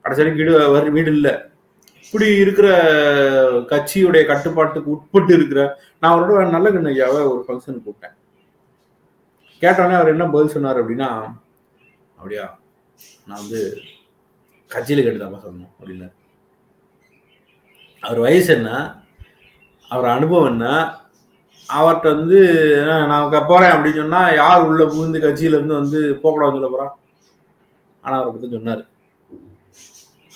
[0.05, 0.53] கடைசி வீடு
[0.91, 1.29] வீடு இல்ல.
[2.05, 2.67] இப்படி இருக்கிற
[3.73, 5.61] கட்சியுடைய கட்டுப்பாட்டுக்கு உட்பட்டு இருக்கிற
[5.99, 8.15] நான் அவரோட நல்ல கண்ணையாவை ஒரு ஃபங்க்ஷன் கூப்பிட்டேன்
[9.63, 11.09] கேட்டோடனே அவர் என்ன பதில் சொன்னார் அப்படின்னா
[12.17, 12.45] அப்படியா
[13.27, 13.61] நான் வந்து
[14.71, 16.15] கட்சியில கேட்டுதாப்பா சொல்லணும் அப்படின்னாரு.
[18.03, 18.71] அவர் வயசு என்ன?
[19.91, 20.67] அவர் அனுபவம் என்ன?
[21.69, 22.39] அவர்கிட்ட வந்து
[22.85, 26.95] "அஹ், நான் போறேன் அப்படின்னு சொன்னா யார் உள்ள புகுந்து கட்சியில இருந்து வந்து போகக்கூடாதுன்னு சொல்ல போறான்?
[28.05, 28.83] ஆனா அவரை பத்தி சொன்னாரு.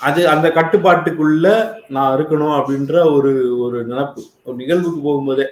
[0.01, 1.47] அது அந்த கட்டுப்பாட்டுக்குள்ள
[1.89, 5.47] நான் இருக்கணும் அப்படின்ற ஒரு ஒரு நினப்பு ஒரு நிகழ்வுக்கு போகும்போதே.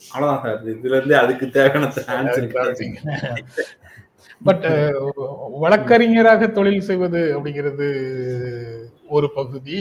[0.00, 0.70] அவ்வளவுதான் சார்.
[0.72, 2.48] இதுல இருந்து அதுக்கு தேவையான ஆன்சர்
[4.42, 4.64] பட்
[5.58, 7.86] வழக்கறிஞராக தொழில் செய்வது அப்படிங்கிறது
[9.08, 9.78] ஒரு பகுதி.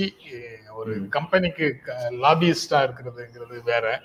[0.86, 1.76] ஒரு கம்பெனிக்கு
[2.10, 4.02] லாபியிஸ்டா இருக்கிறதுங்கிறது வேற.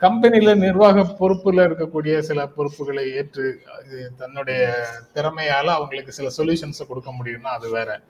[0.00, 4.74] கம்பெனியில நிர்வாக பொறுப்புல இருக்கக்கூடிய சில பொறுப்புகளை ஏற்று அது தன்னுடைய
[5.14, 8.00] திறமையால அவங்களுக்கு சில சொல்யூஷன்ஸை கொடுக்க முடியும்னா அது வேற.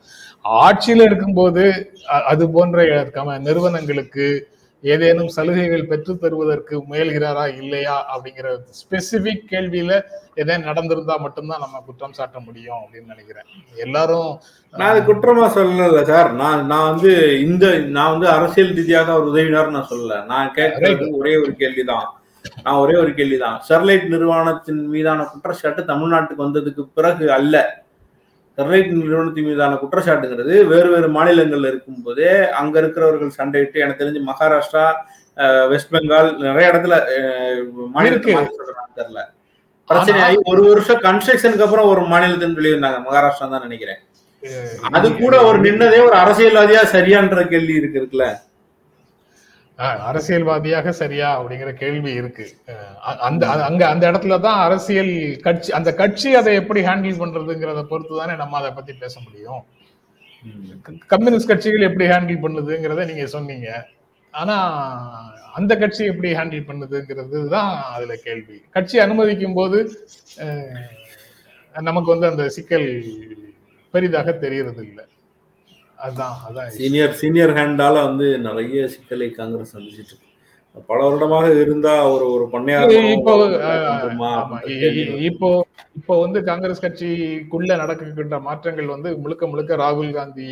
[0.44, 4.51] ஆட்சியில இருக்கும்போது அது போன்ற கம- நிறுவனங்களுக்கு
[4.83, 10.03] ஏதேனும் சலுகைகள் பெற்று தருவதற்கு முயல்கிறாரா இல்லையா அப்படிங்கிற ஸ்பெசிபிக் கேள்வியில
[10.35, 13.45] ஏதேனும் நடந்திருந்தா மட்டும்தான் நம்ம குற்றம் சாட்ட முடியும் அப்படின்னு நினைக்கிறேன்.
[13.77, 14.40] எல்லாரும்
[14.71, 16.33] நான் அது குற்றமா சொல்லல சார்.
[16.33, 20.25] நான் நான் வந்து இந்த நான் வந்து அரசியல் ரீதியாக அவர் உதவினார் நான் சொல்லல.
[20.25, 22.07] நான் கேட்கறது ஒரே ஒரு கேள்விதான்.
[22.62, 23.62] நான் ஒரே ஒரு கேள்விதான்.
[23.68, 27.82] ஸ்டெர்லைட் நிறுவனத்தின் மீதான குற்றச்சாட்டு தமிழ்நாட்டுக்கு வந்ததுக்கு பிறகு அல்ல.
[28.52, 34.84] ஸ்டெர்லைட் நிறுவனத்தின் மீதான குற்றச்சாட்டுங்கிறது வேறு வேறு மாநிலங்கள்ல இருக்கும்போதே அங்க இருக்கிறவர்கள் சண்டையிட்டு எனக்கு தெரிஞ்சு மகாராஷ்டிரா
[35.70, 37.60] வெஸ்ட் பெங்கால் நிறைய இடத்துல அஹ்,
[37.94, 38.34] மாநிலத்தை இருக்கு.
[38.38, 39.20] மாத்தி சொல்றாங்கன்னு தெரியல.
[39.88, 44.00] பிரச்சனை ஆகி ஒரு வருஷம் கன்ஸ்ட்ரக்ஷனுக்கு அப்புறம் ஒரு மாநிலத்தின் வெளியிருந்தாங்க மகாராஷ்டிரா தான் நினைக்கிறேன்.
[44.92, 48.26] அது கூட ஒரு நின்னதே ஒரு அரசியல்வாதியா சரியான்ற கேள்வி இருக்கு இருக்குல்ல.
[50.09, 52.45] அரசியல்வாதியாக சரியா அப்படிங்கிற கேள்வி இருக்கு.
[53.09, 58.18] அ- அந்த அங்க அந்த இடத்துல தான் அரசியல் கட்சி அந்த கட்சி அதை எப்படி ஹேண்டில் பண்றதுங்கிறத பொறுத்து
[58.18, 59.62] தானே நம்ம அதை பத்தி பேச முடியும்.
[61.07, 63.68] கம்யூனிஸ்ட் கட்சிகள் எப்படி ஹேண்டில் பண்ணுதுங்கிறத நீங்க சொன்னீங்க.
[64.31, 64.57] ஆனா
[65.55, 68.62] அந்த கட்சி எப்படி ஹேண்டில் பண்ணுதுங்கிறது தான் அதுல கேள்வி.
[68.71, 69.79] கட்சி அனுமதிக்கும் போது
[71.75, 72.88] நமக்கு வந்து அந்த சிக்கல்
[73.90, 75.05] பெரிதாக தெரியறது இல்லை
[76.02, 80.28] அதுதான் அதான் சீனியர் சீனியர் ஹேண்டால வந்து நிறைய சிக்கலை காங்கிரஸ் சந்திச்சிட்டு இருக்கு.
[80.88, 83.32] பல வருடமாக இருந்தா ஒரு ஒரு பண்ணையார் இப்போ.
[85.28, 85.48] இப்போ
[85.98, 90.50] இப்போ வந்து காங்கிரஸ் கட்சிக்குள்ள நடக்கின்ற மாற்றங்கள் வந்து முழுக்க முழுக்க ராகுல் காந்தி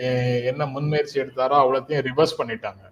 [0.00, 2.82] அஹ், என்ன முன்முயற்சி எடுத்தாரோ அவ்வளோத்தையும் ரிவர்ஸ் பண்ணிட்டாங்க.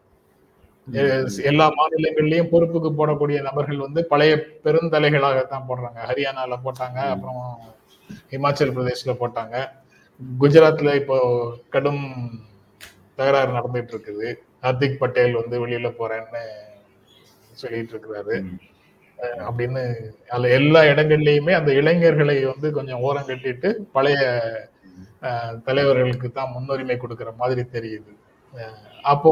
[1.48, 5.98] எல்லா மாநிலங்கள்லயும் பொறுப்புக்கு போடக்கூடிய நபர்கள் வந்து பழைய பெருந்தலைகளாகத்தான் போடுறாங்க.
[6.09, 7.42] ஹரியானால போட்டாங்க அப்புறம்
[8.33, 9.55] ஹிமாச்சல் பிரதேஷ்ல போட்டாங்க.
[10.21, 11.17] குஜராத்ல இப்போ
[11.71, 12.05] கடும்
[13.19, 14.29] தகராறு நடந்துட்டு இருக்குது
[14.63, 16.43] ஹர்திக் பட்டேல் வந்து வெளியில போறேன்னு
[17.55, 18.37] சொல்லிட்டு இருக்கிறாரு
[19.47, 19.83] அப்படின்னு
[20.29, 24.19] அதுல எல்லா இடங்கள்லயுமே அந்த இளைஞர்களை வந்து கொஞ்சம் ஓரம் கட்டிட்டு பழைய
[25.65, 28.13] தலைவர்களுக்கு தான் முன்னுரிமை கொடுக்கிற மாதிரி தெரியுது.
[29.05, 29.31] அப்போ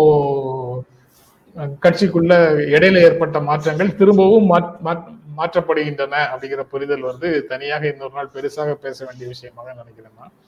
[1.81, 2.33] கட்சிக்குள்ள
[2.69, 9.05] இடையில ஏற்பட்ட மாற்றங்கள் திரும்பவும் மாற்- மாற்- மாற்றப்படுகின்றன அப்படிங்கிற புரிதல் வந்து தனியாக இன்னொரு நாள் பெருசாக பேச
[9.05, 10.35] வேண்டிய விஷயமாக நினைக்கிறேன் நான்.
[10.35, 10.46] அஹ்,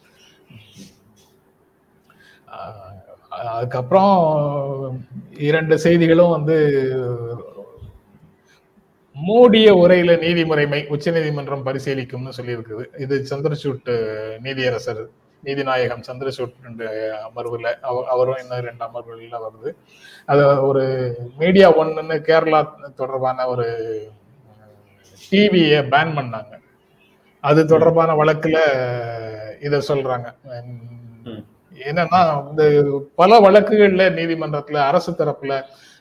[3.29, 4.15] அதுக்கப்புறம்
[5.49, 6.57] இரண்டு செய்திகளும் வந்து
[9.17, 12.85] மூடிய உரையில நீதிமுறைமை உச்சநீதிமன்றம் பரிசீலிக்கும்னு சொல்லியிருக்குது.
[13.05, 13.91] இது சந்திரசூட்
[14.45, 15.03] நீதியரசர்
[15.45, 16.85] நீதிநாயகம் சந்திரசூட்
[17.27, 17.73] அமர்வுல
[18.13, 19.71] அவரும் இன்னும் ரெண்டு அமர்வுகள்ல வருது.
[20.31, 20.85] அது ஒரு
[21.39, 22.61] மீடியா ஒன்றுன்னு கேரளா
[23.01, 23.67] தொடர்பான ஒரு
[25.31, 26.53] டிவியை பேன் பண்ணாங்க.
[27.45, 28.59] அது தொடர்பான வழக்குல
[29.67, 30.29] இத சொல்றாங்க.
[31.87, 32.65] என்னன்னா இந்த
[33.15, 35.55] பல வழக்குகள்ல நீதிமன்றத்துல அரசு தரப்புல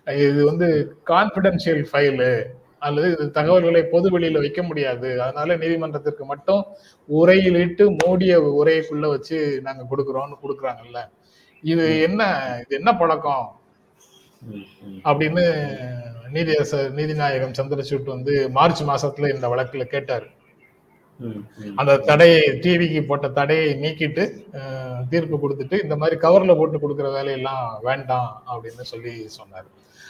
[0.08, 0.68] இது வந்து
[1.10, 2.30] கான்பிடென்சியல் ஃபைலு
[2.80, 5.10] அல்லது இது தகவல்களை பொது வெளியில வைக்க முடியாது.
[5.22, 6.62] அதனால நீதிமன்றத்திற்கு மட்டும்
[7.10, 11.00] உரையிலிட்டு மூடிய உரைக்குள்ள வச்சு நாங்க கொடுக்குறோம்னு கொடுக்குறாங்கல்ல.
[11.64, 12.22] இது என்ன
[12.64, 13.46] இது என்ன பழக்கம்?
[15.10, 15.46] அப்படின்னு
[16.36, 16.54] நீதி
[17.00, 20.28] நீதிநாயகம் சந்திரசூட் வந்து மார்ச் மாசத்துல இந்த வழக்குல கேட்டாரு.
[21.80, 24.24] அந்த தடையை டிவிக்கு போட்ட தடையை நீக்கிட்டு
[25.12, 29.68] தீர்ப்பு கொடுத்துட்டு இந்த மாதிரி கவர்ல போட்டு கொடுக்குற வேலையெல்லாம் வேண்டாம் அப்படின்னு சொல்லி சொன்னாரு.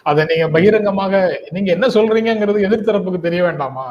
[0.10, 1.14] அதை நீங்க பகிரங்கமாக
[1.56, 3.88] நீங்க என்ன சொல்றீங்கங்கிறது எதிர்த்தரப்புக்கு தெரிய வேண்டாமா?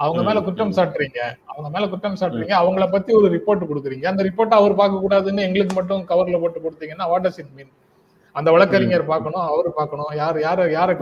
[0.00, 1.20] அவங்க மேல குற்றம் சாட்டுறீங்க.
[1.50, 2.54] அவங்க மேல குற்றம் சாட்டுறீங்க.
[2.62, 4.06] அவங்கள பத்தி ஒரு ரிப்போர்ட் கொடுக்குறீங்க.
[4.12, 7.72] அந்த ரிப்போர்ட் அவர் பார்க்க கூடாதுன்னு எங்களுக்கு மட்டும் கவர்ல போட்டு கொடுத்தீங்கன்னா வாட் டஸ் இட் மீன்
[8.36, 10.12] அந்த வழக்கறிஞர் பார்க்கணும் அவரு பார்க்கணும்.
[10.20, 10.96] யார் யார யார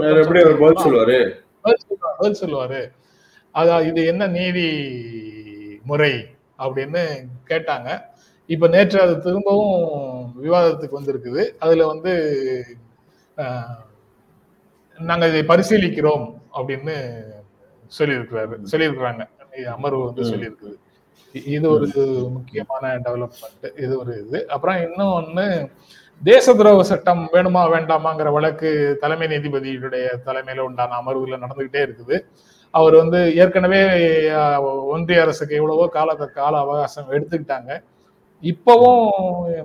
[2.42, 2.80] சொல்லுவாரு?
[3.54, 4.66] அதான் இது என்ன நீதி
[5.90, 6.12] முறை
[6.64, 7.02] அப்படின்னு
[7.50, 7.88] கேட்டாங்க.
[8.54, 11.42] இப்ப நேற்று அது திரும்பவும் விவாதத்துக்கு வந்திருக்குது.
[11.64, 12.12] அதுல வந்து
[14.98, 16.26] நாங்க இதை பரிசீலிக்கிறோம்
[16.58, 16.94] அப்படின்னு
[17.98, 18.56] சொல்லியிருக்கிறாரு.
[18.72, 19.22] சொல்லியிருக்கிறாங்க.
[19.76, 20.24] அமர்வு வந்து.
[20.32, 20.74] சொல்லியிருக்குது.
[21.54, 21.88] இது ஒரு
[22.34, 24.38] முக்கியமான டெவலப்மெண்ட் இது ஒரு இது.
[24.54, 25.46] அப்புறம் இன்னும் ஒண்ணு
[26.22, 28.70] தேச துரோக சட்டம் வேணுமா வேண்டாமாங்கிற வழக்கு
[29.02, 32.16] தலைமை நீதிபதியுடைய தலைமையில உண்டான அமர்வுல நடந்துகிட்டே இருக்குது.
[32.74, 33.80] அவர் வந்து ஏற்கனவே
[34.94, 37.70] ஒன்றிய அரசுக்கு எவ்வளவோ கால கால அவகாசம் எடுத்துக்கிட்டாங்க.
[38.42, 39.08] இப்பவும்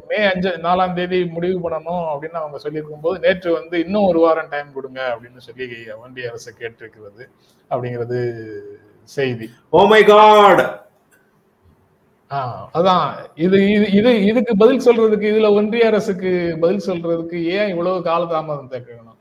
[0.09, 4.49] மே அஞ்சு நாலாம் தேதி முடிவு பண்ணணும் அப்படின்னு அவங்க சொல்லியிருக்கும் போது நேற்று வந்து இன்னும் ஒரு வாரம்
[4.49, 5.67] டைம் கொடுங்க அப்படின்னு சொல்லி
[6.03, 7.23] ஒன்றிய அரசு கேட்டிருக்கிறது
[7.71, 8.19] அப்படிங்கிறது
[9.09, 9.47] செய்தி.
[9.73, 10.63] ஓ மை காட்
[12.31, 13.09] ஆஹ் அதான்.
[13.45, 16.31] இது இது இது இதுக்கு பதில் சொல்றதுக்கு இதுல ஒன்றிய அரசுக்கு
[16.63, 19.14] பதில் சொல்றதுக்கு ஏன் இவ்வளவு காலதாமதம் தேக்கணும்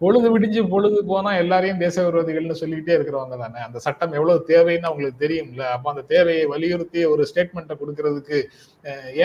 [0.00, 3.60] பொழுது விடிஞ்சு பொழுது போனா எல்லாரையும் தேச விரோதிகள்னு சொல்லிக்கிட்டே இருக்கிறவங்க தானே.
[3.66, 5.62] அந்த சட்டம் எவ்வளவு தேவைன்னு அவங்களுக்கு தெரியும்ல.
[5.74, 8.38] அப்ப அந்த தேவையை வலியுறுத்தி ஒரு ஸ்டேட்மெண்ட்டை கொடுக்கறதுக்கு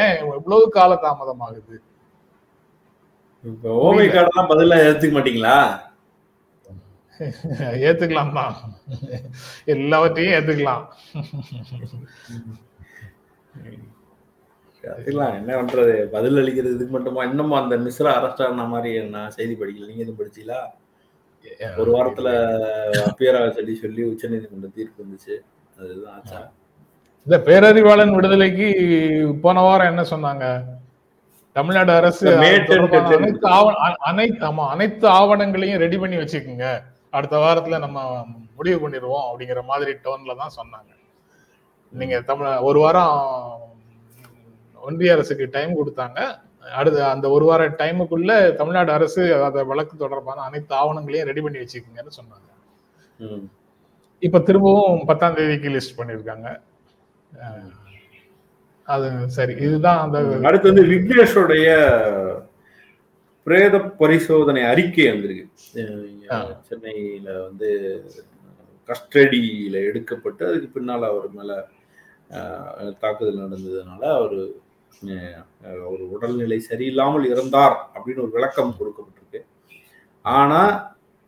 [0.01, 1.77] ஏன் இவ்வளவு காலதாமதம் ஆகுது
[3.43, 5.57] இப்ப ஓ மை காட் தான் பதிலா ஏத்துக்க மாட்டீங்களா?
[7.87, 8.53] ஏத்துக்கலாம் தான்
[9.73, 10.85] எல்லாவற்றையும் ஏத்துக்கலாம்.
[14.83, 15.93] அதெல்லாம் என்ன பண்றது?
[16.15, 17.23] பதில் அளிக்கிறதுக்கு மட்டுமா?
[17.23, 19.87] இன்னமும் அந்த மிஸ்ரா அரெஸ்ட் ஆன மாதிரி நான் செய்தி படிக்கல.
[19.89, 20.61] நீங்க எதுவும் படிச்சீங்களா?
[21.77, 22.29] ஒரு வாரத்துல
[23.09, 25.35] அப்பியர் ஆக சொல்லி சொல்லி உச்சநீதிமன்ற தீர்ப்பு வந்துச்சு.
[25.79, 26.39] அதுதான் ஆச்சா?
[27.27, 28.67] இந்த பேரறிவாளன் விடுதலைக்கு
[29.41, 30.45] போன வாரம் என்ன சொன்னாங்க?
[31.51, 32.37] தமிழ்நாடு அரசு.
[32.37, 32.77] அனைத்து
[34.09, 36.67] அனைத்து ஆமா அனைத்து ஆவணங்களையும் ரெடி பண்ணி வச்சுக்கோங்க.
[37.09, 40.91] அடுத்த வாரத்துல நம்ம முடிவு பண்ணிடுவோம் அப்படிங்கிற மாதிரி டோன்ல தான் சொன்னாங்க.
[41.93, 43.17] நீங்க தமிழ் ஒரு வாரம்
[44.85, 46.19] ஒன்றிய அரசுக்கு டைம் கொடுத்தாங்க
[46.73, 52.17] அடுத்த அந்த ஒரு வார டைமுக்குள்ள தமிழ்நாடு அரசு அந்த வழக்கு தொடர்பான அனைத்து ஆவணங்களையும் ரெடி பண்ணி வச்சுக்கோங்கன்னு
[52.19, 52.49] சொன்னாங்க.
[54.23, 56.47] இப்ப திரும்பவும் பத்தாம் தேதிக்கு லிஸ்ட் பண்ணிருக்காங்க
[57.39, 57.71] அஹ்
[58.87, 60.17] அது சரி இதுதான் அந்த
[60.47, 61.67] அடுத்து வந்து விக்னேஷோடைய
[63.47, 65.45] பிரேத பரிசோதனை அறிக்கை வந்திருக்கு.
[66.61, 67.69] சென்னையில வந்து
[68.89, 71.51] கஸ்டடியில எடுக்கப்பட்டு அதுக்கு பின்னால அவர் மேல
[72.99, 74.37] தாக்குதல் நடந்ததுனால அவர்
[75.91, 79.41] ஒரு உடல்நிலை சரியில்லாமல் இறந்தார் அப்படின்னு ஒரு விளக்கம் கொடுக்கப்பட்டிருக்கு.
[80.25, 80.61] ஆனா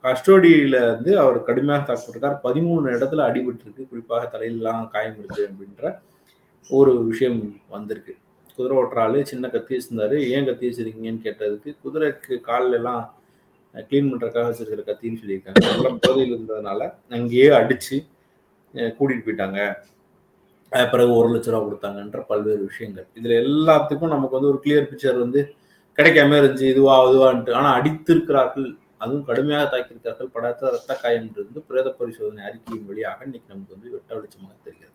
[0.04, 2.38] கஸ்டோடியில வந்து அவர் கடுமையாக தாக்கப்பட்டிருக்கார்.
[2.48, 3.90] பதிமூணு இடத்துல அடிபட்டிருக்கு.
[3.92, 5.94] குறிப்பாக தலையிலாம் காயம் இருக்கு அப்படின்ற
[6.70, 7.40] ஒரு விஷயம்
[7.76, 8.14] வந்திருக்கு.
[8.58, 13.04] குதிரை ஓட்டுறாள் சின்ன கத்தி வச்சிருந்தாரு ஏன் கத்தி வச்சிருக்கீங்கன்னு கேட்டதுக்கு குதிரைக்கு காலில் எல்லாம்
[13.90, 15.98] க்ளீன் பண்றதுக்காக வச்சிருக்கிற கத்தின்னு சொல்லியிருக்காங்க.
[16.06, 17.98] போதையில் இருந்ததுனால அங்கேயே அடிச்சு
[18.74, 19.60] கூட்டிகிட்டு கூட்டிட்டு போயிட்டாங்க.
[20.72, 23.08] பிறகு ஒரு லட்ச ரூபா கொடுத்தாங்கன்ற பல்வேறு விஷயங்கள்.
[23.18, 25.42] இதுல எல்லாத்துக்கும் நமக்கு வந்து ஒரு கிளியர் பிக்சர் வந்து
[25.98, 28.68] கிடைக்காம இருந்துச்சு இதுவா இதுவான்ட்டு ஆனா அடித்திருக்கிறார்கள்
[29.04, 34.12] அதுவும் கடுமையாக தாக்கியிருக்கிறார்கள் படாத ரத்த காயம் இருந்து பிரேத பரிசோதனை அறிக்கையின் வழியாக இன்னைக்கு நமக்கு வந்து வெட்ட
[34.18, 34.94] வெளிச்சமாக தெரிகிறது.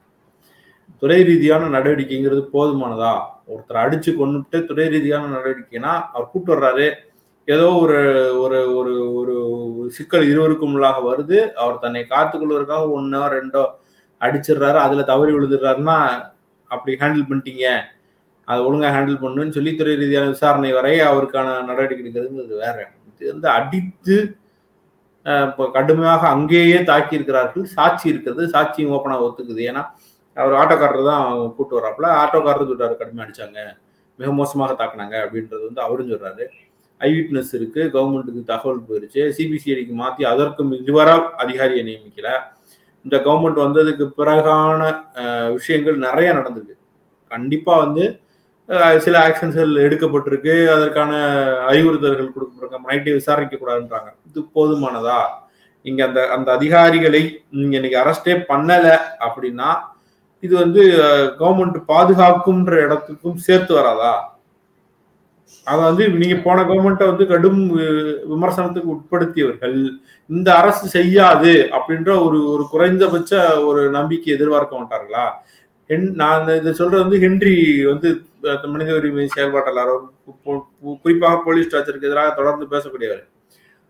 [1.03, 3.13] துறை ரீதியான நடவடிக்கைங்கிறது போதுமானதா?
[3.53, 6.89] ஒருத்தர் அடிச்சு கொண்டுட்டு துறை ரீதியான நடவடிக்கைனா அவர் கூட்டு வர்றாரு.
[7.49, 7.99] ஏதோ ஒரு
[8.43, 9.35] ஒரு ஒரு ஒரு
[9.77, 11.39] ஒரு சிக்கல் இருவருக்கும் உள்ளாக வருது.
[11.63, 13.65] அவர் தன்னை காத்துக்கொள்வதற்காக ஒன்னோ ரெண்டோ
[14.21, 15.97] அடிச்சிடுறாரு அதுல தவறி விழுதுறாருன்னா
[16.71, 17.67] அப்படி ஹேண்டில் பண்ணிட்டீங்க.
[18.49, 22.77] அதை ஒழுங்கா ஹேண்டில் பண்ணுன்னு சொல்லி துறை ரீதியான விசாரணை வரை அவருக்கான நடவடிக்கை எடுக்கிறதுங்கிறது வேற.
[23.21, 24.17] இது வந்து அடித்து
[25.49, 29.63] இப்போ கடுமையாக அங்கேயே தாக்கி இருக்கிறார்கள் சாட்சி இருக்கிறது சாட்சியும் ஓப்பனாக ஒத்துக்குது.
[29.71, 29.83] ஏன்னா
[30.37, 31.25] அவர் ஆட்டோக்காரர் தான்
[31.57, 33.59] கூட்டு வர்றாப்புல ஆட்டோக்காரர் சொல்றாரு கடுமையாக அடிச்சாங்க.
[34.19, 35.17] மிக மோசமாக தாக்குனாங்க.
[35.25, 36.45] அப்படின்றது வந்து அவரும் சொல்றாரு.
[37.01, 39.21] ஐ விட்னஸ் இருக்கு கவர்மெண்ட்டுக்கு தகவல் போயிருச்சு.
[39.37, 42.31] சிபிசிஐடிக்கு மாத்தி அதற்கும் இதுவரை அதிகாரியை நியமிக்கல.
[43.07, 44.81] இந்த கவர்மெண்ட் வந்ததுக்கு பிறகான
[45.57, 46.77] விஷயங்கள் நிறைய நடந்திருக்கு.
[47.31, 48.05] கண்டிப்பா வந்து
[49.05, 50.55] சில ஆக்ஷன்ஸ்கள் எடுக்கப்பட்டிருக்கு.
[50.75, 51.13] அதற்கான
[51.71, 52.81] அறிவுறுத்தல்கள் கொடுக்கப்பட்டிருக்க.
[52.89, 55.21] நைட்டே விசாரிக்க கூடாதுன்றாங்க இது போதுமானதா?
[55.91, 57.23] இங்க அந்த அந்த அதிகாரிகளை
[57.59, 58.87] நீங்க இன்னைக்கு அரெஸ்டே பண்ணல
[59.27, 59.71] அப்படின்னா
[60.47, 60.83] இது வந்து
[61.41, 64.13] கவர்மெண்ட் பாதுகாக்கும்ன்ற இடத்துக்கும் சேர்த்து வராதா?
[65.67, 67.61] அதை வந்து நீங்க போன கவர்மெண்ட்டை வந்து கடும்
[68.33, 69.77] விமர்சனத்துக்கு உட்படுத்தியவர்கள்
[70.31, 73.33] இந்த அரசு செய்யாது அப்படின்ற ஒரு ஒரு குறைந்தபட்ச
[73.69, 75.27] ஒரு நம்பிக்கை எதிர்பார்க்க மாட்டார்களா?
[76.21, 77.55] நான் இதை சொல்றது வந்து ஹென்றி
[77.93, 78.09] வந்து
[78.73, 80.61] மனித உரிமை செயல்பாட்டாளர் அவர்
[81.05, 83.25] குறிப்பாக போலீஸ் டார்ச்சருக்கு எதிராக தொடர்ந்து பேசக்கூடியவர்.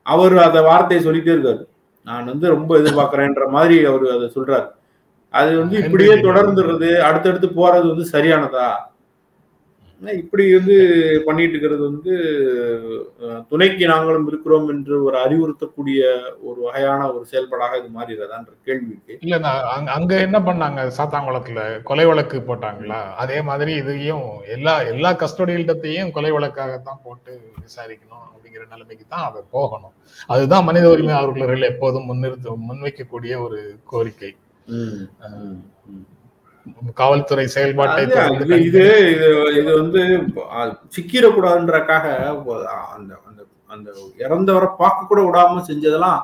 [0.06, 1.62] அவர் அந்த வார்த்தையை சொல்லிட்டே இருக்காரு.
[2.06, 4.68] நான் வந்து ரொம்ப எதிர்பார்க்கிறேன்ற மாதிரி அவர் அதை சொல்றாரு.
[5.34, 8.68] அது வந்து இப்படியே தொடர்ந்துடுறது அடுத்தடுத்து போறது வந்து சரியானதா?
[10.02, 10.76] இப்படி வந்து
[11.26, 12.12] பண்ணிட்டு இருக்கிறது வந்து
[13.48, 16.00] துணைக்கு நாங்களும் இருக்கிறோம் என்று ஒரு அறிவுறுத்தக்கூடிய
[16.42, 19.36] ஒரு வகையான ஒரு செயல்பாடாக இது மாறிடுறதான்ற கேள்வி இருக்கு இல்ல
[19.70, 20.90] அங்க- அங்க என்ன பண்ணாங்க?
[20.98, 23.12] சாத்தாங்குளத்துல கொலை வழக்கு போட்டாங்களா?
[23.14, 29.94] அதே மாதிரி இதையும் எல்லா எல்லா கஸ்டோடியல்டத்தையும் கொலை வழக்காகத்தான் போட்டு விசாரிக்கணும் அப்படிங்கிற நிலைமைக்கு தான் அதை போகணும்.
[30.26, 34.32] அதுதான் மனித உரிமை ஆர்வலர்கள் எப்போதும் முன்னிறுத்த முன்வைக்கக்கூடிய ஒரு கோரிக்கை.
[36.94, 38.84] காவல்துறை செயல்பாட்டை இது இது
[39.54, 40.02] இது- வந்து
[40.96, 42.04] சிக்கிடக்கூடாதுன்றக்காக
[42.94, 46.20] அந்த அந்த அந்த இறந்தவரை பார்க்க கூட விடாம செஞ்சதெல்லாம்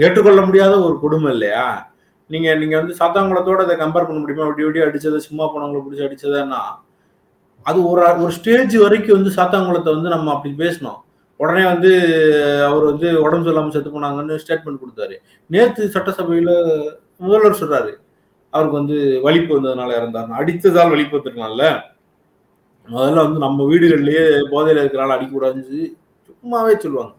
[0.00, 1.92] ஏற்றுக்கொள்ள முடியாத ஒரு கொடுமை இல்லையா?
[2.26, 4.46] நீங்க நீங்க வந்து சாத்தாங்குளத்தோட அதை கம்பேர் பண்ண முடியுமா?
[4.46, 6.60] அப்படி இப்படி அடிச்சதை சும்மா போனவங்களை பிடிச்சி அடிச்சதுன்னா
[7.62, 11.00] அது ஒரு ஒரு ஸ்டேஜ் வரைக்கும் வந்து சாத்தாங்குளத்தை வந்து நம்ம அப்படி பேசணும்.
[11.36, 11.90] உடனே வந்து
[12.64, 15.16] அவர் வந்து உடம்பு சரியில்லாம செத்து போனாங்கன்னு ஸ்டேட்மெண்ட் கொடுத்தாரு.
[15.46, 16.50] நேத்து சட்டசபையில
[17.18, 17.92] முதல்வர் சொல்றாரு.
[18.50, 21.80] அவருக்கு வந்து வலிப்பு வந்ததுனால இறந்தார் அடித்ததால் வலிப்பு வந்துருக்கலாம்ல.
[22.88, 27.14] முதல்ல வந்து நம்ம வீடுகள்லயே போதையில இருக்கிறனால அடிக்கக்கூடாதுன்னு சொல்லி சும்மாவே சொல்லுவாங்க.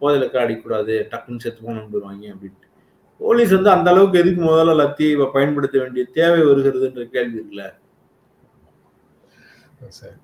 [0.00, 2.68] போதையில இருக்க அடிக்கக்கூடாது டக்குன்னு செத்து போகணும்னு அப்படின்ட்டு.
[3.18, 7.64] போலீஸ் வந்து அந்த அளவுக்கு எதுக்கு முதல்ல லத்தி பயன்படுத்த வேண்டிய தேவை வருகிறதுன்ற கேள்வி இருக்குல்ல.
[9.88, 10.14] சரி.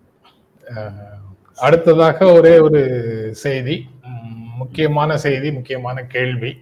[1.57, 2.81] அடுத்ததாக ஒரே ஒரு
[3.35, 3.77] செய்தி.
[4.57, 6.53] முக்கியமான செய்தி முக்கியமான கேள்வி.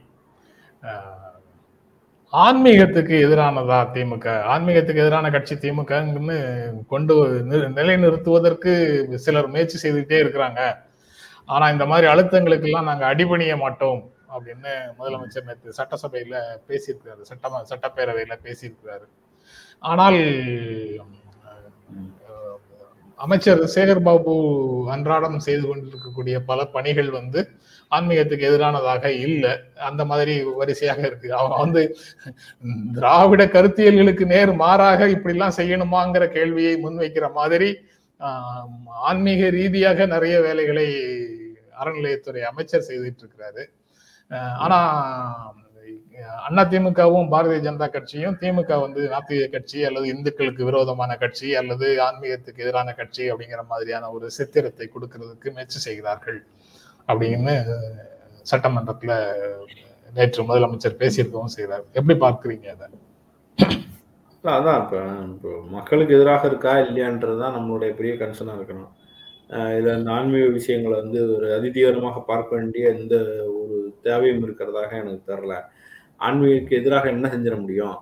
[2.35, 4.40] ஆன்மீகத்துக்கு எதிரானதா திமுக?
[4.40, 10.77] ஆன்மீகத்துக்கு எதிரான கட்சி திமுகன்னு கொண்டு நி- நிலைநிறுத்துவதற்கு சிலர் முயற்சி செய்துட்டே இருக்கிறாங்க.
[11.47, 14.68] ஆனா இந்த மாதிரி அழுத்தங்களுக்கு எல்லாம் நாங்க அடிபணிய மாட்டோம் அப்படின்னு
[14.99, 17.20] முதலமைச்சர் நேற்று சட்டசபையில பேசியிருக்கிறாரு.
[17.20, 19.07] சட்டம சட்டப்பேரவையில பேசியிருக்கிறாரு.
[19.79, 20.35] ஆனால்
[23.16, 27.49] அமைச்சர் சேகர் பாபு அன்றாடம் செய்து கொண்டிருக்கக்கூடிய பல பணிகள் வந்து
[27.96, 29.52] ஆன்மீகத்துக்கு எதிரானதாக இல்லை.
[29.88, 31.28] அந்த மாதிரி வரிசையாக இருக்கு.
[31.40, 31.83] அவன் வந்து
[32.98, 37.70] திராவிட கருத்தியல்களுக்கு நேர் மாறாக இப்படிலாம் செய்யணுமாங்கிற கேள்வியை முன்வைக்கிற மாதிரி
[39.09, 40.87] ஆன்மீக ரீதியாக நிறைய வேலைகளை
[41.83, 43.62] அறநிலையத்துறை அமைச்சர் செய்துட்டு இருக்கிறாரு
[44.64, 44.78] ஆனா
[46.46, 52.64] அண்ணா திமுகவும் பாரதிய ஜனதா கட்சியும் திமுக வந்து நாத்திக கட்சி அல்லது இந்துக்களுக்கு விரோதமான கட்சி அல்லது ஆன்மீகத்துக்கு
[52.64, 56.40] எதிரான கட்சி அப்படிங்கிற மாதிரியான ஒரு சித்திரத்தை கொடுக்கிறதுக்கு முயற்சி செய்கிறார்கள்.
[57.09, 57.55] அப்படின்னு
[58.51, 59.12] சட்டமன்றத்துல
[60.12, 61.85] நேற்று முதலமைச்சர் பேசியிருக்கவும் செய்கிறார்.
[61.99, 62.87] எப்படி பார்க்குறீங்க அதை?
[64.45, 64.99] அதான் இப்போ
[65.35, 68.90] இப்போ மக்களுக்கு எதிராக இருக்கா இல்லையான்றது தான் நம்மளுடைய பெரிய கன்சர்னாக இருக்கணும்.
[69.77, 73.14] இதில் இந்த ஆன்மீக விஷயங்களை வந்து ஒரு அதிதீவிரமாக பார்க்க வேண்டிய எந்த
[73.61, 75.55] ஒரு தேவையும் இருக்கிறதாக எனக்கு தெரில
[76.27, 77.97] ஆன்மீகத்துக்கு எதிராக என்ன செஞ்சிட முடியும்?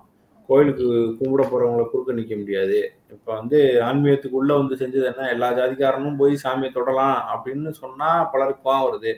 [0.53, 0.87] கோயிலுக்கு
[1.19, 2.79] கும்பிட போறவங்களை குறுக்க நிற்க முடியாது.
[3.11, 5.29] இப்போ வந்து ஆன்மீகத்துக்குள்ளே வந்து செஞ்சது என்ன?
[5.29, 9.13] எல்லா ஜாதிக்காரனும் போய் சாமியை தொடலாம் அப்படின்னு சொன்னா பலருக்கு கோவம் வருது.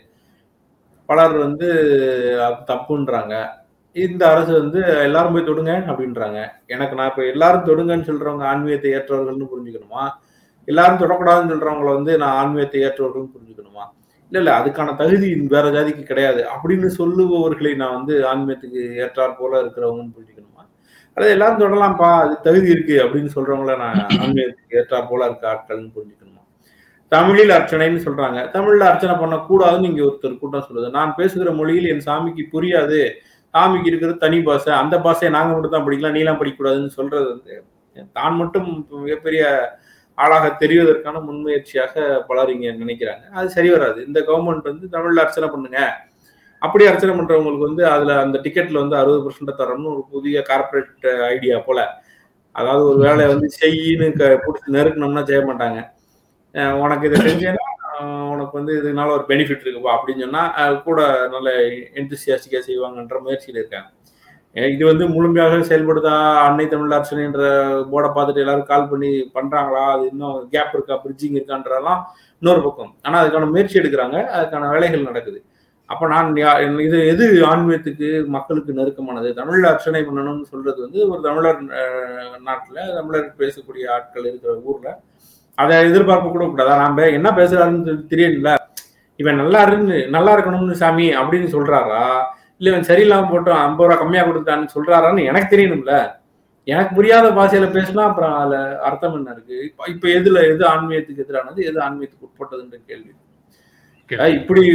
[1.09, 1.69] பலர் வந்து
[2.71, 3.35] தப்புன்றாங்க.
[3.93, 6.39] இந்த அரசு வந்து எல்லாரும் போய் தொடுங்க அப்படின்றாங்க.
[6.67, 10.05] எனக்கு நான் இப்ப எல்லாரும் தொடுங்கன்னு சொல்றவங்க ஆன்மீகத்தை ஏற்றவர்கள்னு புரிஞ்சுக்கணுமா?
[10.65, 13.85] எல்லாரும் தொடக்கூடாதுன்னு சொல்கிறவங்கள வந்து நான் ஆன்மீகத்தை ஏற்றவர்கள்னு புரிஞ்சுக்கணுமா?
[14.33, 16.47] இல்ல இல்ல அதுக்கான தகுதி வேற ஜாதிக்கு கிடையாது.
[16.55, 20.34] அப்படின்னு சொல்லுபவர்களை நான் வந்து ஆன்மீகத்துக்கு ஏற்றாற் போல இருக்கிறவங்கன்னு புரிஞ்சுக்கணுமா.
[21.17, 26.43] அல்லது எல்லாரும் தொடலாம்ப்பா அது தகுதி இருக்கு அப்படின்னு சொல்றவங்கள நான் ஆன்மீகத்துக்கு ஏற்றாற் போல இருக்க ஆட்கள்னு புரிஞ்சுக்கணுமா?
[27.13, 28.39] தமிழில் அர்ச்சனைன்னு சொல்றாங்க.
[28.55, 30.89] தமிழ்ல அர்ச்சனை பண்ணக்கூடாதுன்னு இங்க ஒருத்தர் கூட்டம் சொல்லுது.
[30.99, 33.01] நான் பேசுகிற மொழியில் என் சாமிக்கு புரியாது.
[33.55, 34.73] சாமிக்கு இருக்கிறது தனி பாஷை.
[34.83, 37.55] அந்த பாஷையை நாங்க மட்டும் தான் படிக்கலாம் நீலாம் படிக்கக்கூடாதுன்னு சொல்றது வந்து
[38.19, 38.69] தான் மட்டும்
[39.05, 39.43] மிகப்பெரிய
[40.19, 41.95] ஆளாக தெரிவதற்கான முன்முயற்சியாக
[42.29, 43.25] பலர் இங்க நினைக்கிறாங்க.
[43.39, 44.01] அது சரி வராது.
[44.09, 45.79] இந்த கவர்மெண்ட் வந்து தமிழ்ல அர்ச்சனை பண்ணுங்க.
[46.65, 51.57] அப்படி அர்ச்சனை பண்றவங்களுக்கு வந்து அதுல அந்த டிக்கெட்ல வந்து அறுபது பர்சன்ட் தரணும்னு ஒரு புதிய கார்பரேட் ஐடியா
[51.69, 51.81] போல.
[52.55, 54.09] அதாவது ஒரு வேலையை வந்து செய்யின்னு
[54.45, 55.81] பிடிச்சி நெருக்கணும்னா செய்ய மாட்டாங்க.
[56.83, 57.65] உனக்கு இதை செஞ்சேன்னா
[58.35, 60.43] உனக்கு வந்து இதனால ஒரு பெனிஃபிட் இருக்குப்பா அப்படின்னு சொன்னா
[60.87, 61.01] கூட
[61.35, 61.49] நல்ல
[62.01, 63.89] எந்தசியாஸ்டிக்கா செய்வாங்கன்ற முயற்சியில் இருக்காங்க.
[64.75, 66.13] இது வந்து முழுமையாக செயல்படுதா?
[66.47, 67.45] அன்னை தமிழ் அர்ச்சனைன்ற
[67.93, 69.85] போர்டை பார்த்துட்டு எல்லாரும் கால் பண்ணி பண்றாங்களா?
[69.95, 70.97] அது இன்னும் கேப் இருக்கா?
[71.05, 72.01] பிரிட்ஜிங் இருக்கான்றதெல்லாம்
[72.43, 72.93] இன்னொரு பக்கம்.
[73.07, 74.19] ஆனா அதுக்கான முயற்சி எடுக்கிறாங்க.
[74.37, 75.41] அதுக்கான வேலைகள் நடக்குது.
[75.91, 76.29] அப்ப நான்
[76.87, 79.29] இது எது ஆன்மீகத்துக்கு மக்களுக்கு நெருக்கமானது?
[79.41, 81.61] தமிழ்ல அர்ச்சனை பண்ணணும்னு சொல்றது வந்து ஒரு தமிழர்
[82.47, 84.89] நாட்டுல தமிழர் பேசக்கூடிய ஆட்கள் இருக்கிற ஊர்ல.
[85.59, 86.77] அதை எதிர்பார்க்க கூட கூடாது.
[86.85, 88.53] நாம என்ன பேசுறாருன்னு தெரியல
[89.23, 92.05] இவன் நல்லா இருந்து நல்லா இருக்கணும்னு சாமி அப்படின்னு சொல்றாரா?
[92.59, 95.95] இல்ல இவன் சரியில்லாம போட்டு ஐம்பது ரூபா கம்மியா கொடுத்தான்னு சொல்றாரான்னு எனக்கு தெரியணும்ல.
[96.67, 98.57] எனக்கு புரியாத பாஷையில பேசினா அப்புறம் அதுல
[98.89, 99.57] அர்த்தம் என்ன இருக்கு?
[99.95, 103.13] இப்ப எதுல எது ஆன்மீகத்துக்கு எதிரானது எது ஆன்மீகத்துக்கு உட்பட்டதுன்ற கேள்வி.
[104.11, 104.67] இப்படி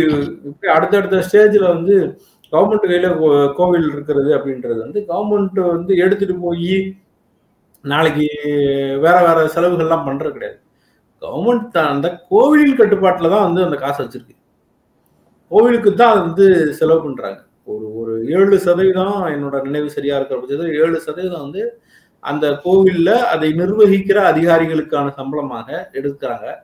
[0.43, 6.95] இப்படி அடுத்தடுத்த ஸ்டேஜ்ல வந்து கவர்மெண்ட் கையில கோ- கோவில் இருக்கிறது அப்படின்றது வந்து கவர்மெண்ட் வந்து எடுத்துட்டு போய்
[7.81, 8.27] நாளைக்கு
[9.01, 10.59] வேற வேற செலவுகள்லாம் பண்றது கிடையாது.
[11.21, 14.35] கவர்மெண்ட் அந்த கோவிலின் கட்டுப்பாட்டில் தான் வந்து அந்த காசு வச்சிருக்கு.
[15.49, 17.43] கோவிலுக்கு தான் அது வந்து செலவு பண்றாங்க.
[17.63, 21.81] ஒரு ஒரு ஏழு சதவீதம் என்னோட நினைவு சரியா இருக்கிற பட்சத்தில் ஏழு சதவீதம் வந்து
[22.19, 26.55] அந்த கோவில்ல அதை நிர்வகிக்கிற அதிகாரிகளுக்கான சம்பளமாக எடுக்கிறாங்க.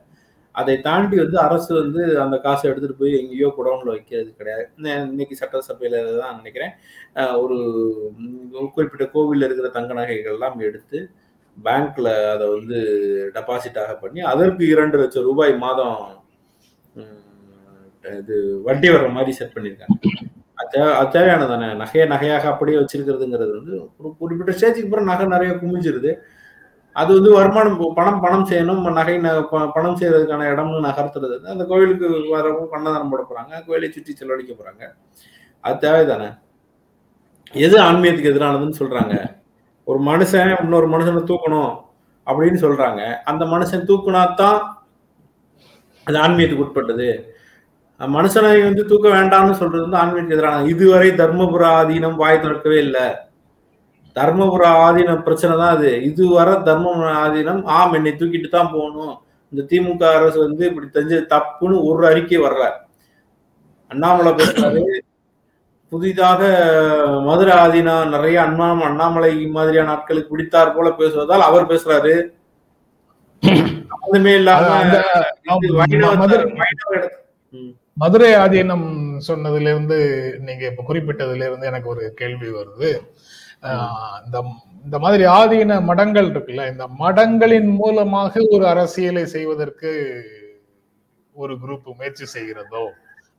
[0.56, 4.68] அதை தாண்டி வந்து அரசு வந்து அந்த காசை எடுத்துட்டு போய் எங்கேயோ குடவுன்ல வைக்கிறது கிடையாது.
[4.76, 6.70] இன்னைக்கு சட்டசபையில தான் நினைக்கிறேன்.
[7.38, 7.92] ஒரு
[8.74, 11.10] குறிப்பிட்ட கோவில்ல இருக்கிற தங்க நகைகள் எல்லாம் எடுத்து
[11.64, 12.76] பேங்க்ல அதை வந்து
[13.34, 16.24] டெபாசிட்டாக பண்ணி அதற்கு இரண்டு லட்சம் ரூபாய் மாதம்
[18.18, 20.06] இது வட்டி வர்ற மாதிரி செட் பண்ணியிருக்காங்க.
[20.54, 21.64] அது தேவை- தானே.
[21.64, 26.16] நகையை நகையாக அப்படியே வச்சிருக்கிறதுங்கிறது வந்து ஒரு குறிப்பிட்ட ஸ்டேஜுக்கு அப்புறம் நகை நிறைய குமிஞ்சிருது.
[26.96, 32.28] அது வந்து வருமானம் பணம் பணம் செய்யணும் நகை ந- ப- பணம் செய்யறதுக்கான இடம்னு நகர்த்துறது அந்த கோவிலுக்கு
[32.30, 34.92] வரவும் கண்ணதானம் போட போறாங்க கோயிலை சுற்றி செலவழிக்க போறாங்க.
[35.60, 36.38] அது தேவைதானே?
[37.52, 39.36] எது ஆன்மீகத்துக்கு எதிரானதுன்னு சொல்றாங்க.
[39.84, 41.76] ஒரு மனுஷன் இன்னொரு மனுஷனை தூக்கணும்
[42.26, 43.14] அப்படின்னு சொல்றாங்க.
[43.14, 44.60] அந்த மனுஷன் தூக்குனாதான்
[46.04, 47.36] அது ஆன்மீகத்துக்கு உட்பட்டது.
[47.98, 53.16] மனுஷனை வந்து தூக்க வேண்டாம்னு சொல்றது வந்து ஆன்மீகத்துக்கு எதிரான இதுவரை தர்மபுர ஆதீனம் வாய் திறக்கவே இல்லை.
[54.16, 56.02] தர்மபுர ஆதீனம் பிரச்சனை தான் அது.
[56.02, 59.18] இதுவரை தர்மபுர ஆதீனம் ஆம் என்னை தூக்கிட்டு தான் போகணும்.
[59.50, 62.70] இந்த திமுக அரசு வந்து இப்படி தெரிஞ்சு தப்புன்னு ஒரு அறிக்கை வரல.
[63.88, 65.00] அண்ணாமலை பேசுறாரு.
[65.88, 66.46] புதிதாக
[67.20, 72.26] மதுரை ஆதீனா நிறைய அண்ணா அண்ணாமலை மாதிரியான ஆட்களுக்கு பிடித்தார் போல பேசுவதால் அவர் பேசுறாரு.
[73.42, 76.54] சம்மந்தமே இல்லாம மதுரை-
[78.10, 82.98] ஆதீனம் சொன்னதுல இருந்து நீங்க இப்ப குறிப்பிட்டதுல இருந்து எனக்கு ஒரு கேள்வி வருது.
[84.26, 84.38] இந்த
[84.84, 89.90] இந்த மாதிரி ஆதீன மடங்கள் இருக்குல்ல இந்த மடங்களின் மூலமாக ஒரு அரசியலை செய்வதற்கு
[91.34, 92.84] ஒரு குரூப் முயற்சி செய்கிறதோ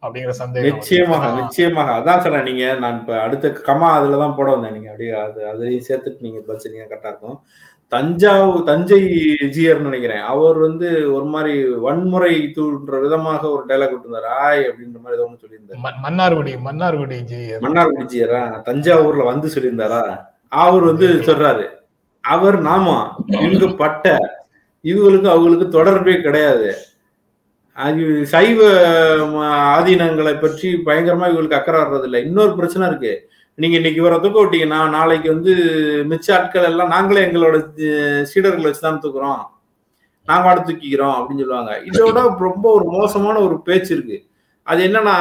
[0.03, 0.73] அப்படிங்கிற சந்தேகம்.
[0.73, 1.91] நிச்சயமாக நிச்சயமாக.
[1.99, 4.89] அதான் சொல்றேன் நீங்க நான் இப்ப அடுத்த கமா அதுலதான் போட வந்தேன் நீங்க.
[4.89, 7.39] அப்படியே அது அதையும் சேர்த்துட்டு நீங்க பதில் சொன்னீங்க கரெக்டா இருக்கும்.
[7.91, 9.01] தஞ்சாவூர் தஞ்சை
[9.55, 10.23] ஜியர்னு நினைக்கிறேன்.
[10.31, 11.53] அவர் வந்து ஒரு மாதிரி
[11.85, 14.29] வன்முறை தூண்டுற விதமாக ஒரு டைலாக் விட்டுருந்தாரு.
[14.45, 15.79] ஆய் அப்படின்ற மாதிரி ஏதோ ஒன்று சொல்லியிருந்தாரு.
[16.05, 20.01] மன்னார்குடி மன்னார்குடி ஜி மன்னார்குடி ஜியரா தஞ்சாவூர்ல வந்து சொல்லியிருந்தாரா?
[20.63, 21.65] அவர் வந்து சொல்றாரு.
[22.23, 22.97] அவர் நாமா
[23.45, 24.17] இவங்க பட்ட
[24.83, 26.69] இவங்களுக்கு அவங்களுக்கு தொடர்பே கிடையாது.
[27.77, 28.59] அது சைவ
[29.77, 32.19] ஆதீனங்களை பற்றி பயங்கரமா இவங்களுக்கு அக்கறை வர்றதில்லை.
[32.27, 33.13] இன்னொரு பிரச்சனை இருக்கு.
[33.57, 35.53] நீங்க இன்னைக்கு இவரை தூக்க விட்டீங்கன்னா நாளைக்கு வந்து
[36.09, 37.63] மிச்ச ஆட்கள் எல்லாம் நாங்களே எங்களோட
[38.33, 39.37] சீடர்களை வச்சுதான் தூக்குறோம்.
[40.25, 41.81] நாங்க வாட தூக்கிக்கிறோம் அப்படின்னு சொல்லுவாங்க.
[41.85, 44.25] இதோட ரொம்ப ஒரு மோசமான ஒரு பேச்சு இருக்கு.
[44.63, 45.13] அது என்னன்னா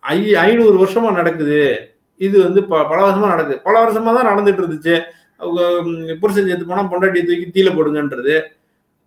[0.00, 1.90] ஐ ஐநூறு வருஷமா நடக்குது.
[2.16, 3.60] இது வந்து ப- பல வருஷமா நடக்குது.
[3.60, 6.14] பல வருஷமா தான் நடந்துட்டு இருந்துச்சு.
[6.14, 8.42] புருஷன் சேர்த்து போனா பொண்டாட்டி தூக்கி தீல போடுங்கன்றது.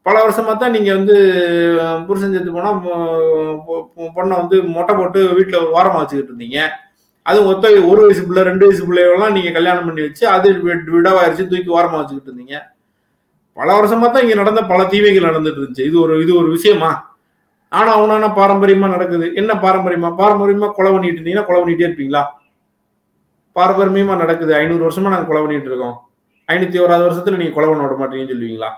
[0.02, 1.14] பல வருஷமா தான் நீங்க வந்து
[2.08, 2.74] புருஷன் சேர்த்து போனா
[4.16, 6.70] பொண்ணை வந்து மொட்டை போட்டு வீட்டுல ஒரு வாரமா வச்சுக்கிட்டு இருந்தீங்க.
[7.28, 11.48] அது மொத்த ஒரு வயசு பிள்ளை ரெண்டு வயசு பிள்ளைகள்லாம் நீங்க கல்யாணம் பண்ணி வச்சு அது வி- விடவாயிருச்சு
[11.48, 12.60] தூக்கி ஓரமா வச்சுக்கிட்டு இருந்தீங்க.
[13.54, 15.86] பல வருஷமா தான் இங்க நடந்த பல தீமைகள் நடந்துட்டு இருந்துச்சு.
[15.86, 17.16] இது ஒரு இது ஒரு விஷயமா?
[17.70, 19.34] ஆனா அவனான பாரம்பரியமா நடக்குது?
[19.36, 20.16] என்ன பாரம்பரியமா?
[20.18, 22.24] பாரம்பரியமா கொலை பண்ணிட்டு இருந்தீங்கன்னா கொலை பண்ணிட்டே இருப்பீங்களா?
[23.56, 24.56] பாரம்பரியமா நடக்குது.
[24.56, 25.96] ஐநூறு வருஷமா நாங்க கொலை பண்ணிட்டு இருக்கோம்.
[26.48, 28.70] ஐநூத்தி ஓராது வருஷத்துல நீங்க கொலை பண்ண விட மாட்டீங்கன்னு சொல்லுவீங்களா?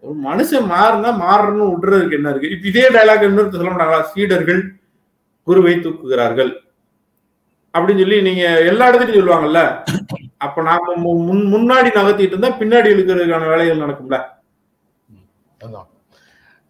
[0.00, 2.50] ஒரு மனுஷன் மாறினா மாறணும்னு விடுறதுக்கு என்ன இருக்கு?
[2.50, 4.02] இப்ப இதே டைலாக் இன்னொருத்த சொல்ல மாட்டாங்களா?
[4.02, 4.78] சீடர்கள்
[5.42, 6.65] குருவை தூக்குகிறார்கள்.
[7.76, 9.84] அப்படின்னு சொல்லி நீங்க எல்லா இடத்துலயும் சொல்லுவாங்கல்ல.
[10.36, 14.22] அப்ப நாம முன்- முன்னாடி நகர்த்திட்டு இருந்தா பின்னாடி இழுக்கிறதுக்கான வேலைகள் நடக்கும்ல.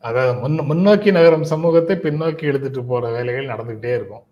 [0.01, 4.23] அதாவது முன் முன்னோக்கி நகரும் சமூகத்தை பின்னோக்கி எடுத்துட்டு போற வேலைகள் நடந்துகிட்டே இருக்கும்.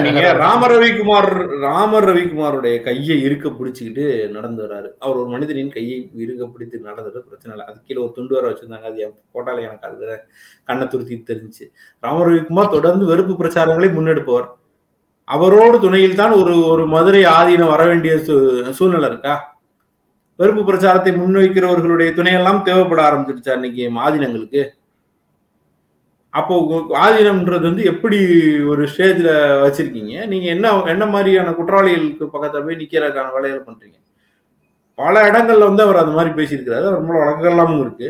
[0.00, 4.88] நீங்க ராம ரவிக்குமார் ராமர் ரவிக்குமாருடைய கையை இருக்க பிடிச்சிக்கிட்டு நடந்து வராரு.
[4.98, 7.72] அவர் ஒரு மனிதனின் கையை இருக்க பிடித்து நடந்தது பிரச்சனை இல்லை.
[7.72, 8.82] அது கீழே ஒரு துண்டு வர வச்சிருந்தாங்க.
[8.82, 10.20] அது என் போட்டால எனக்கு அது
[10.64, 14.56] கண்ணை துருத்தி தெரிஞ்சு ராம ரவிக்குமார் தொடர்ந்து வெறுப்பு பிரச்சாரங்களை முன்னெடுப்பவர்.
[15.28, 19.34] அவரோடு துணையில் தான் ஒரு ஒரு மதுரை ஆதீனம் வர வேண்டிய சூ- சூழ்நிலை இருக்கா?
[20.38, 24.62] வெறுப்பு பிரச்சாரத்தை முன்வைக்கிறவர்களுடைய துணையெல்லாம் தேவைப்பட ஆரம்பிச்சிருச்சா இன்னைக்கு ஆதீனங்களுக்கு
[26.34, 26.54] அப்போ
[27.00, 28.18] ஆதீனம்ன்றது வந்து எப்படி
[28.66, 29.28] ஒரு ஸ்டேஜ்ல
[29.64, 30.26] வச்சிருக்கீங்க?
[30.26, 33.96] நீங்க என்ன என்ன மாதிரியான குற்றவாளிகளுக்கு பக்கத்துல போய் நிக்கிறதுக்கான வேலைகள் பண்றீங்க?
[34.98, 36.86] பல இடங்கள்ல வந்து அவர் அந்த மாதிரி பேசியிருக்கிறாரு.
[36.86, 38.08] அவர் மூலம் வழக்கெல்லாமும் இருக்கு.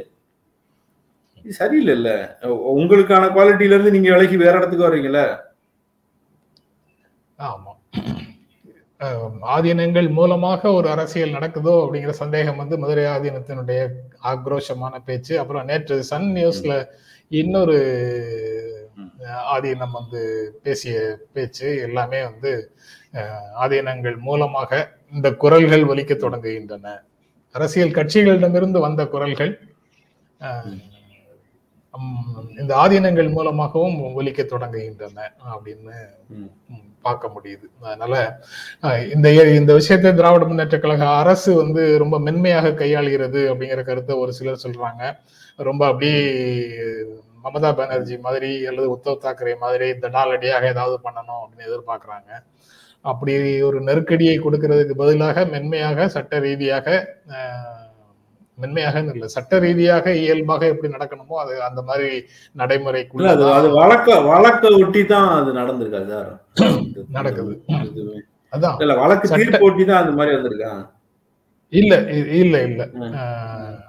[1.37, 2.11] இது சரியில்லை இல்ல
[2.75, 5.23] உங்களுக்கான குவாலிட்டியில இருந்து நீங்க விலைக்கு வேற இடத்துக்கு வர்றீங்கல்ல?
[7.39, 7.73] ஆமா.
[8.99, 13.89] அஹ் ஆதீனங்கள் மூலமாக ஒரு அரசியல் நடக்குதோ அப்படிங்கிற சந்தேகம் வந்து மதுரை ஆதீனத்தினுடைய
[14.25, 15.39] ஆக்ரோஷமான பேச்சு.
[15.39, 16.87] அப்புறம் நேற்று சன் நியூஸ்ல
[17.29, 17.77] இன்னொரு
[19.55, 20.23] ஆதீனம் வந்து
[20.63, 22.75] பேசிய பேச்சு எல்லாமே வந்து
[23.61, 27.01] ஆதீனங்கள் மூலமாக இந்த குரல்கள் ஒலிக்க தொடங்குகின்றன.
[27.53, 29.61] அரசியல் கட்சிகளிடமிருந்து வந்த குரல்கள்
[32.63, 35.19] இந்த ஆதீனங்கள் மூலமாகவும் ஒலிக்க தொடங்குகின்றன
[35.53, 35.95] அப்படின்னு
[37.07, 37.67] பார்க்க முடியுது.
[37.87, 38.15] அதனால
[39.15, 39.29] இந்த
[39.61, 45.03] இந்த விஷயத்தை திராவிட முன்னேற்ற கழக அரசு வந்து ரொம்ப மென்மையாக கையாளுகிறது அப்படிங்கிற கருத்தை ஒரு சிலர் சொல்றாங்க.
[45.69, 46.11] ரொம்ப அப்படி
[47.45, 52.31] மமதா பானர்ஜி மாதிரி அல்லது உத்தவ் தாக்கரே மாதிரி தடாலடியாக ஏதாவது பண்ணணும் அப்படின்னு எதிர்பார்க்கறாங்க.
[53.11, 53.35] அப்படி
[53.69, 56.87] ஒரு நெருக்கடியை கொடுக்கறதுக்கு பதிலாக மென்மையாக சட்ட ரீதியாக
[58.59, 59.29] மென்மையாக இல்லை.
[59.35, 62.25] சட்ட ரீதியாக இயல்பாக எப்படி நடக்கணுமோ அது அந்த மாதிரி அது
[62.57, 66.19] நடைமுறைக்குள்ள அது வழக்க வழக்க ஒட்டி தான் அது நடந்திருக்காது
[67.17, 67.53] நடக்குது.
[68.53, 68.77] அதான்.
[68.83, 70.73] இல்ல வழக்கு தீர்ப்பு ஒட்டி தான் அந்த மாதிரி வந்திருக்கா?
[71.73, 71.95] இல்ல
[72.39, 72.83] இல்ல இல்ல.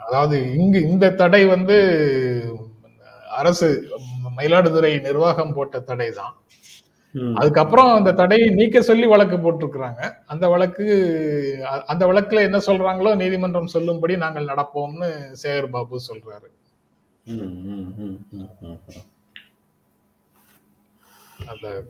[0.05, 1.75] அதாவது இங்கு இந்த தடை வந்து
[3.39, 3.67] அரசு
[4.37, 6.33] மயிலாடுதுறை நிர்வாகம் போட்ட தடை தான்.
[7.35, 10.11] அதுக்கப்புறம் அந்த தடையை நீக்க சொல்லி வழக்கு போட்டிருக்கிறாங்க.
[10.25, 10.85] அந்த வழக்கு
[11.85, 15.11] அந்த வழக்குல என்ன சொல்றாங்களோ நீதிமன்றம் சொல்லும்படி நாங்கள் நடப்போம்னு
[15.43, 16.47] சேகர் பாபு சொல்றாரு.
[21.47, 21.83] அந்த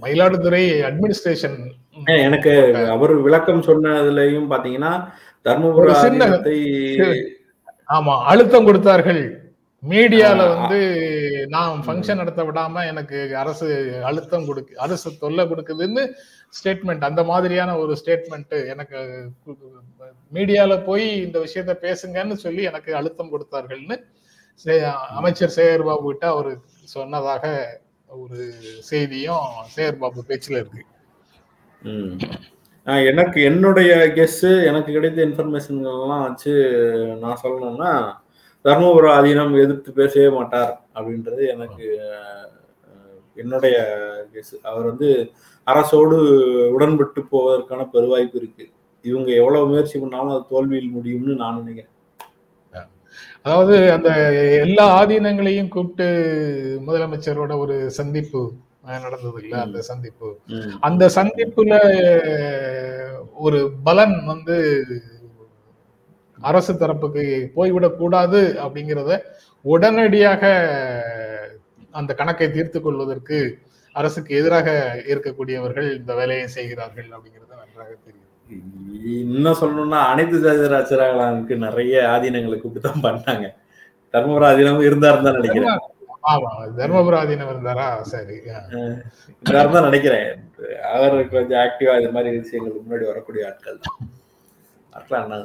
[0.00, 1.70] மயிலாடுதுறை அட்மினிஸ்ட்ரேஷன்
[2.06, 5.08] எனக்கு அவர் விளக்கம் சொன்னதுலயும் பாத்தீங்கன்னா
[5.44, 6.26] தர்மபுர சின்ன-
[7.88, 9.52] ஆமா அழுத்தம் கொடுத்தார்கள்.
[9.88, 10.80] மீடியால வந்து
[11.54, 13.66] நான் ஃபங்க்ஷன் நடத்த விடாம எனக்கு அரசு
[14.08, 16.02] அழுத்தம் கொடுக்கு அரசு தொல்லை கொடுக்குதுன்னு
[16.54, 18.98] ஸ்டேட்மெண்ட் அந்த மாதிரியான ஒரு ஸ்டேட்மெண்ட் எனக்கு
[20.32, 23.98] மீடியால போய் இந்த விஷயத்த பேசுங்கன்னு சொல்லி எனக்கு அழுத்தம் கொடுத்தார்கள்னு
[25.20, 26.52] அமைச்சர் சேகர் பாபு கிட்ட அவரு
[26.94, 27.44] சொன்னதாக
[28.10, 28.38] ஒரு
[28.90, 30.82] செய்தியும் சேகர் பாபு பேச்சுல இருக்கு.
[33.10, 36.52] எனக்கு என்னுடைய கெஸ் எனக்கு கிடைத்த இன்ஃபர்மேஷன்கள்லாம் வச்சு
[37.22, 37.92] நான் சொல்லணும்னா
[38.64, 40.72] தர்மபுர ஆதீனம் எதிர்த்து பேசவே மாட்டார்.
[41.00, 41.86] அப்படின்றது எனக்கு
[43.36, 43.76] என்னுடைய
[44.70, 45.08] அவர் வந்து
[45.66, 46.16] அரசோடு
[46.74, 48.64] உடன்பட்டு போவதற்கான பெருவாய்ப்பு இருக்கு.
[49.04, 51.96] இவங்க எவ்வளவு முயற்சி பண்ணாலும் அது தோல்வியில் முடியும்னு நான் நினைக்கிறேன்.
[53.44, 54.10] அதாவது அந்த
[54.64, 56.08] எல்லா ஆதீனங்களையும் கூப்பிட்டு
[56.88, 58.42] முதலமைச்சரோட ஒரு சந்திப்பு
[59.04, 60.28] நடந்தது இல்ல அந்த சந்திப்பு.
[60.88, 61.74] அந்த சந்திப்புல
[63.46, 64.56] ஒரு பலன் வந்து
[66.48, 67.24] அரசு தரப்புக்கு
[67.56, 69.12] போய்விடக் கூடாது அப்படிங்கிறத
[69.64, 70.42] உடனடியாக
[71.98, 73.38] அந்த கணக்கை தீர்த்து கொள்வதற்கு
[73.94, 74.68] அரசுக்கு எதிராக
[75.12, 78.26] இருக்கக்கூடியவர்கள் இந்த வேலையை செய்கிறார்கள் அப்படிங்கிறது நன்றாக தெரியும்.
[79.22, 83.46] இன்னும் சொல்லணும்னா அனைத்து ஜாதிராஜராகலானுக்கு நிறைய ஆதீனங்களை கூப்பிட்டு தான் பண்ணாங்க.
[84.14, 85.82] தர்மபுர ஆதீனமும் இருந்தாருன்னு தான் நினைக்கிறேன்.
[86.32, 87.86] ஆமா தர்மபுர ஆதீனம் இருந்தாரா?
[88.12, 88.36] சரி
[89.74, 90.30] தான் நினைக்கிறேன்.
[90.94, 93.98] அவர் கொஞ்சம் ஆக்டிவா இது மாதிரி விஷயங்களுக்கு முன்னாடி வரக்கூடிய ஆட்கள் தான்.
[94.92, 95.36] என்ன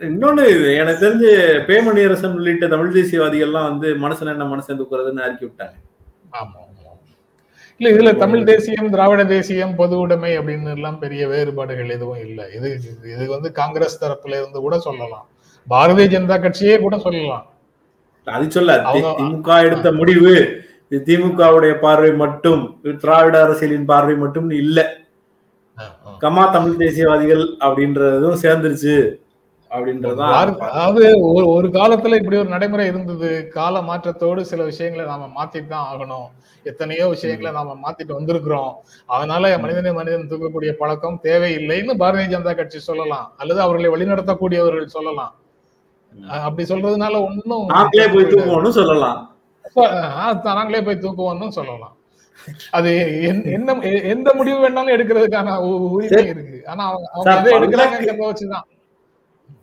[0.00, 1.30] இன்னொன்னு இது, எனக்கு தெரிஞ்சு
[1.68, 5.76] பேமணி அரசன் உள்ளிட்ட தமிழ் தேசியவாதிகள்லாம் வந்து மனுஷன் என்ன மனுஷன் தூக்குறதுன்னு அறிக்கை விட்டாங்க.
[6.40, 6.58] ஆமா.
[7.80, 12.44] இல்ல இதுல தமிழ் தேசியம் திராவிட தேசியம் பொது உடைமை அப்படின்னு எல்லாம் பெரிய வேறுபாடுகள் எதுவும் இல்லை.
[12.56, 12.68] இது
[13.14, 15.26] இது வந்து காங்கிரஸ் தரப்புல இருந்து கூட சொல்லலாம்.
[15.66, 17.44] பாரதிய ஜனதா கட்சியே கூட சொல்லலாம்.
[18.26, 18.72] அது சொல்ல
[19.18, 20.32] திமுக எடுத்த முடிவு
[21.06, 22.62] திமுகவுடைய பார்வை மட்டும்
[23.02, 24.78] திராவிட அரசியலின் பார்வை மட்டும் இல்ல.
[26.22, 28.96] கமா தமிழ் தேசியவாதிகள் அப்படின்றதும் சேர்ந்துருச்சு.
[30.58, 33.48] அதாவது ஒரு ஒரு காலத்துல இப்படி ஒரு நடைமுறை இருந்தது.
[33.48, 36.26] கால மாற்றத்தோடு சில விஷயங்களை நாம மாத்திட்டு தான் ஆகணும்.
[36.62, 38.72] எத்தனையோ விஷயங்களை நாம மாத்திட்டு வந்திருக்கிறோம்.
[39.06, 43.32] அதனால மனிதனை மனிதன் தூக்கக்கூடிய பழக்கம் தேவையில்லைன்னு பாரதிய ஜனதா கட்சி சொல்லலாம்.
[43.36, 45.34] அல்லது அவர்களை வழிநடத்தக்கூடியவர்கள் சொல்லலாம்.
[46.28, 49.36] அப்படி சொல்றதுனால ஒன்னும் நாங்களே போய் தூக்குவோம்னு சொல்லலாம்.
[50.44, 51.96] நாங்களே போய் தூக்குவோம்னு சொல்லலாம்.
[52.70, 55.58] அது என்- என்ன எந்த முடிவு வேணாலும் எடுக்கிறதுக்கான
[55.90, 56.62] உரிமை இருக்கு.
[56.66, 58.76] ஆனா அவங்க எதை எடுக்கிறாங்கிறத வச்சுதான்.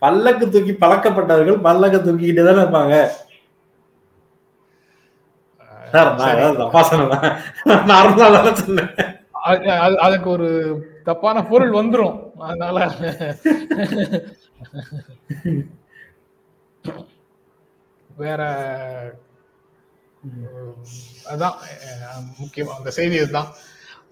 [0.04, 2.96] பல்லக்கு தூக்கி பழக்கப்பட்டவர்கள் பல்லக்க தூக்கிக்கிட்டே தானே இருப்பாங்க.
[10.06, 10.50] அதுக்கு ஒரு
[11.08, 12.18] தப்பான பொருள் வந்துரும்.
[12.48, 12.78] அதனால
[18.22, 18.42] வேற
[21.32, 21.56] அதான்
[22.40, 23.50] முக்கியம் அந்த செய்தி இதுதான்.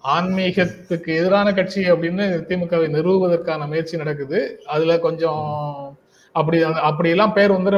[0.04, 4.38] ஆன்மீகத்துக்கு எதிரான கட்சி அப்படின்னு திமுகவை நிறுவுவதற்கான முயற்சி நடக்குது.
[4.74, 5.44] அதுல கொஞ்சம்
[6.34, 7.76] அப்படி அப்படியெல்லாம் பெயர் வந்துட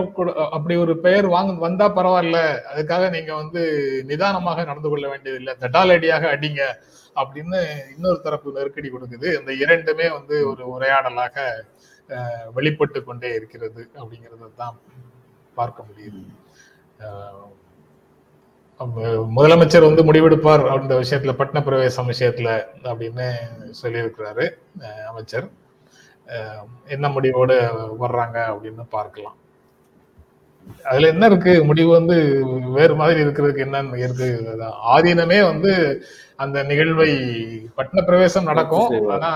[0.57, 2.39] அப்படி ஒரு பெயர் வாங்க வந்தா பரவாயில்ல.
[2.73, 3.63] அதுக்காக நீங்க வந்து
[4.11, 5.55] நிதானமாக நடந்து கொள்ள வேண்டியதில்லை.
[5.63, 6.63] தட்டாலடியாக அடிங்க
[7.17, 7.59] அப்படின்னு
[7.95, 9.29] இன்னொரு தரப்பு நெருக்கடி கொடுக்குது.
[9.41, 11.47] இந்த இரண்டுமே வந்து ஒரு உரையாடலாக
[12.57, 14.77] வெளிப்பட்டு கொண்டே இருக்கிறது அப்படிங்கறத தான்
[15.55, 16.23] பார்க்க முடியுது.
[19.37, 22.51] முதலமைச்சர் வந்து முடிவெடுப்பார் அந்த விஷயத்துல பட்ன பிரவேசம் விஷயத்துல
[22.91, 23.27] அப்படின்னு
[23.83, 24.47] சொல்லியிருக்கிறாரு
[25.09, 25.47] அமைச்சர்.
[26.89, 27.57] என்ன முடிவோடு
[28.03, 29.37] வர்றாங்க அப்படின்னு பார்க்கலாம்.
[30.85, 31.53] அதுல என்ன இருக்கு?
[31.65, 32.17] முடிவு வந்து
[32.77, 34.29] வேறு மாதிரி இருக்கிறதுக்கு என்ன இருக்கு.
[34.97, 35.73] ஆதீனமே வந்து
[36.37, 37.11] அந்த நிகழ்வை
[37.77, 39.31] பட்ன பிரவேசம் நடக்கும் ஆனா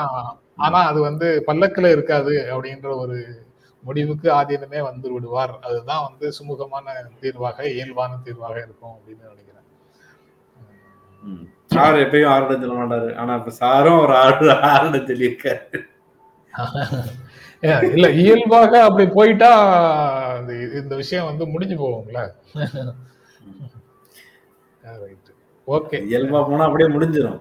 [0.57, 3.19] ஆனா அது வந்து பல்லக்குல இருக்காது அப்படின்ற ஒரு
[3.83, 9.49] முடிவுக்கு ஆதீனமே வந்து விடுவார் அதுதான் வந்து சுமூகமான தீர்வாக இயல்பான தீர்வாக இருக்கும் அப்படின்னு நினைக்கிறேன்.
[11.67, 13.17] சார் எப்பயும் ஆறுடம் சொல்ல மாட்டாரு.
[13.17, 15.79] ஆனா இப்ப சாரும் ஒரு ஆறு ஆறுடம் சொல்லியிருக்காரு.
[17.93, 19.53] இல்ல இயல்பாக அப்படி போயிட்டா
[20.37, 22.31] இந்த- இந்த விஷயம் வந்து முடிஞ்சு போகும்ல.
[25.67, 27.41] ஓகே இயல்பா போனா அப்படியே முடிஞ்சிடும்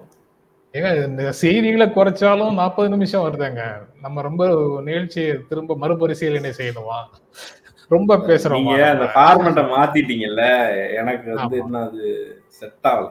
[0.74, 3.62] ஏங்க இந்த செய்திகளை குறைச்சாலும் நாற்பது நிமிஷம் வருதுங்க.
[4.04, 4.42] நம்ம ரொம்ப
[4.88, 6.98] நிகழ்ச்சியை திரும்ப மறுபரிசீலனை செய்யணுமா?
[7.94, 10.44] ரொம்ப பேசுறோம் அந்த ஃபார்மெட்டை மாத்திட்டீங்கல்ல
[11.00, 12.04] எனக்கு வந்து என்ன அது
[12.58, 13.08] செட் ஆகல.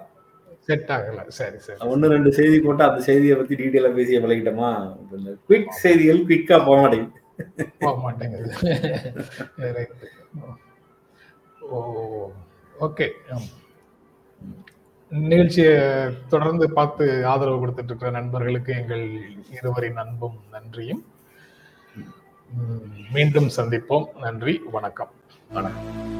[0.67, 1.19] செட் ஆகல.
[1.39, 4.71] சரி சரி ஒன்னு ரெண்டு செய்தி போட்டு அந்த செய்தியை பத்தி டீட்டெயிலா பேசி பழகிட்டோமா?
[5.47, 7.17] குவிக் செய்திகள் குவிக்கா போக மாட்டேங்குது.
[7.85, 8.51] போக மாட்டேங்குது.
[11.75, 11.77] ஓ
[12.87, 13.07] ஓகே
[15.09, 15.79] நிகழ்ச்சியை
[16.27, 21.05] தொடர்ந்து பார்த்து ஆதரவு கொடுத்துட்டு இருக்கிற நண்பர்களுக்கு எங்கள் இருவரின் அன்பும் நன்றியும்.
[23.11, 24.05] மீண்டும் சந்திப்போம்.
[24.19, 25.11] நன்றி வணக்கம்.
[25.53, 26.18] வணக்கம்.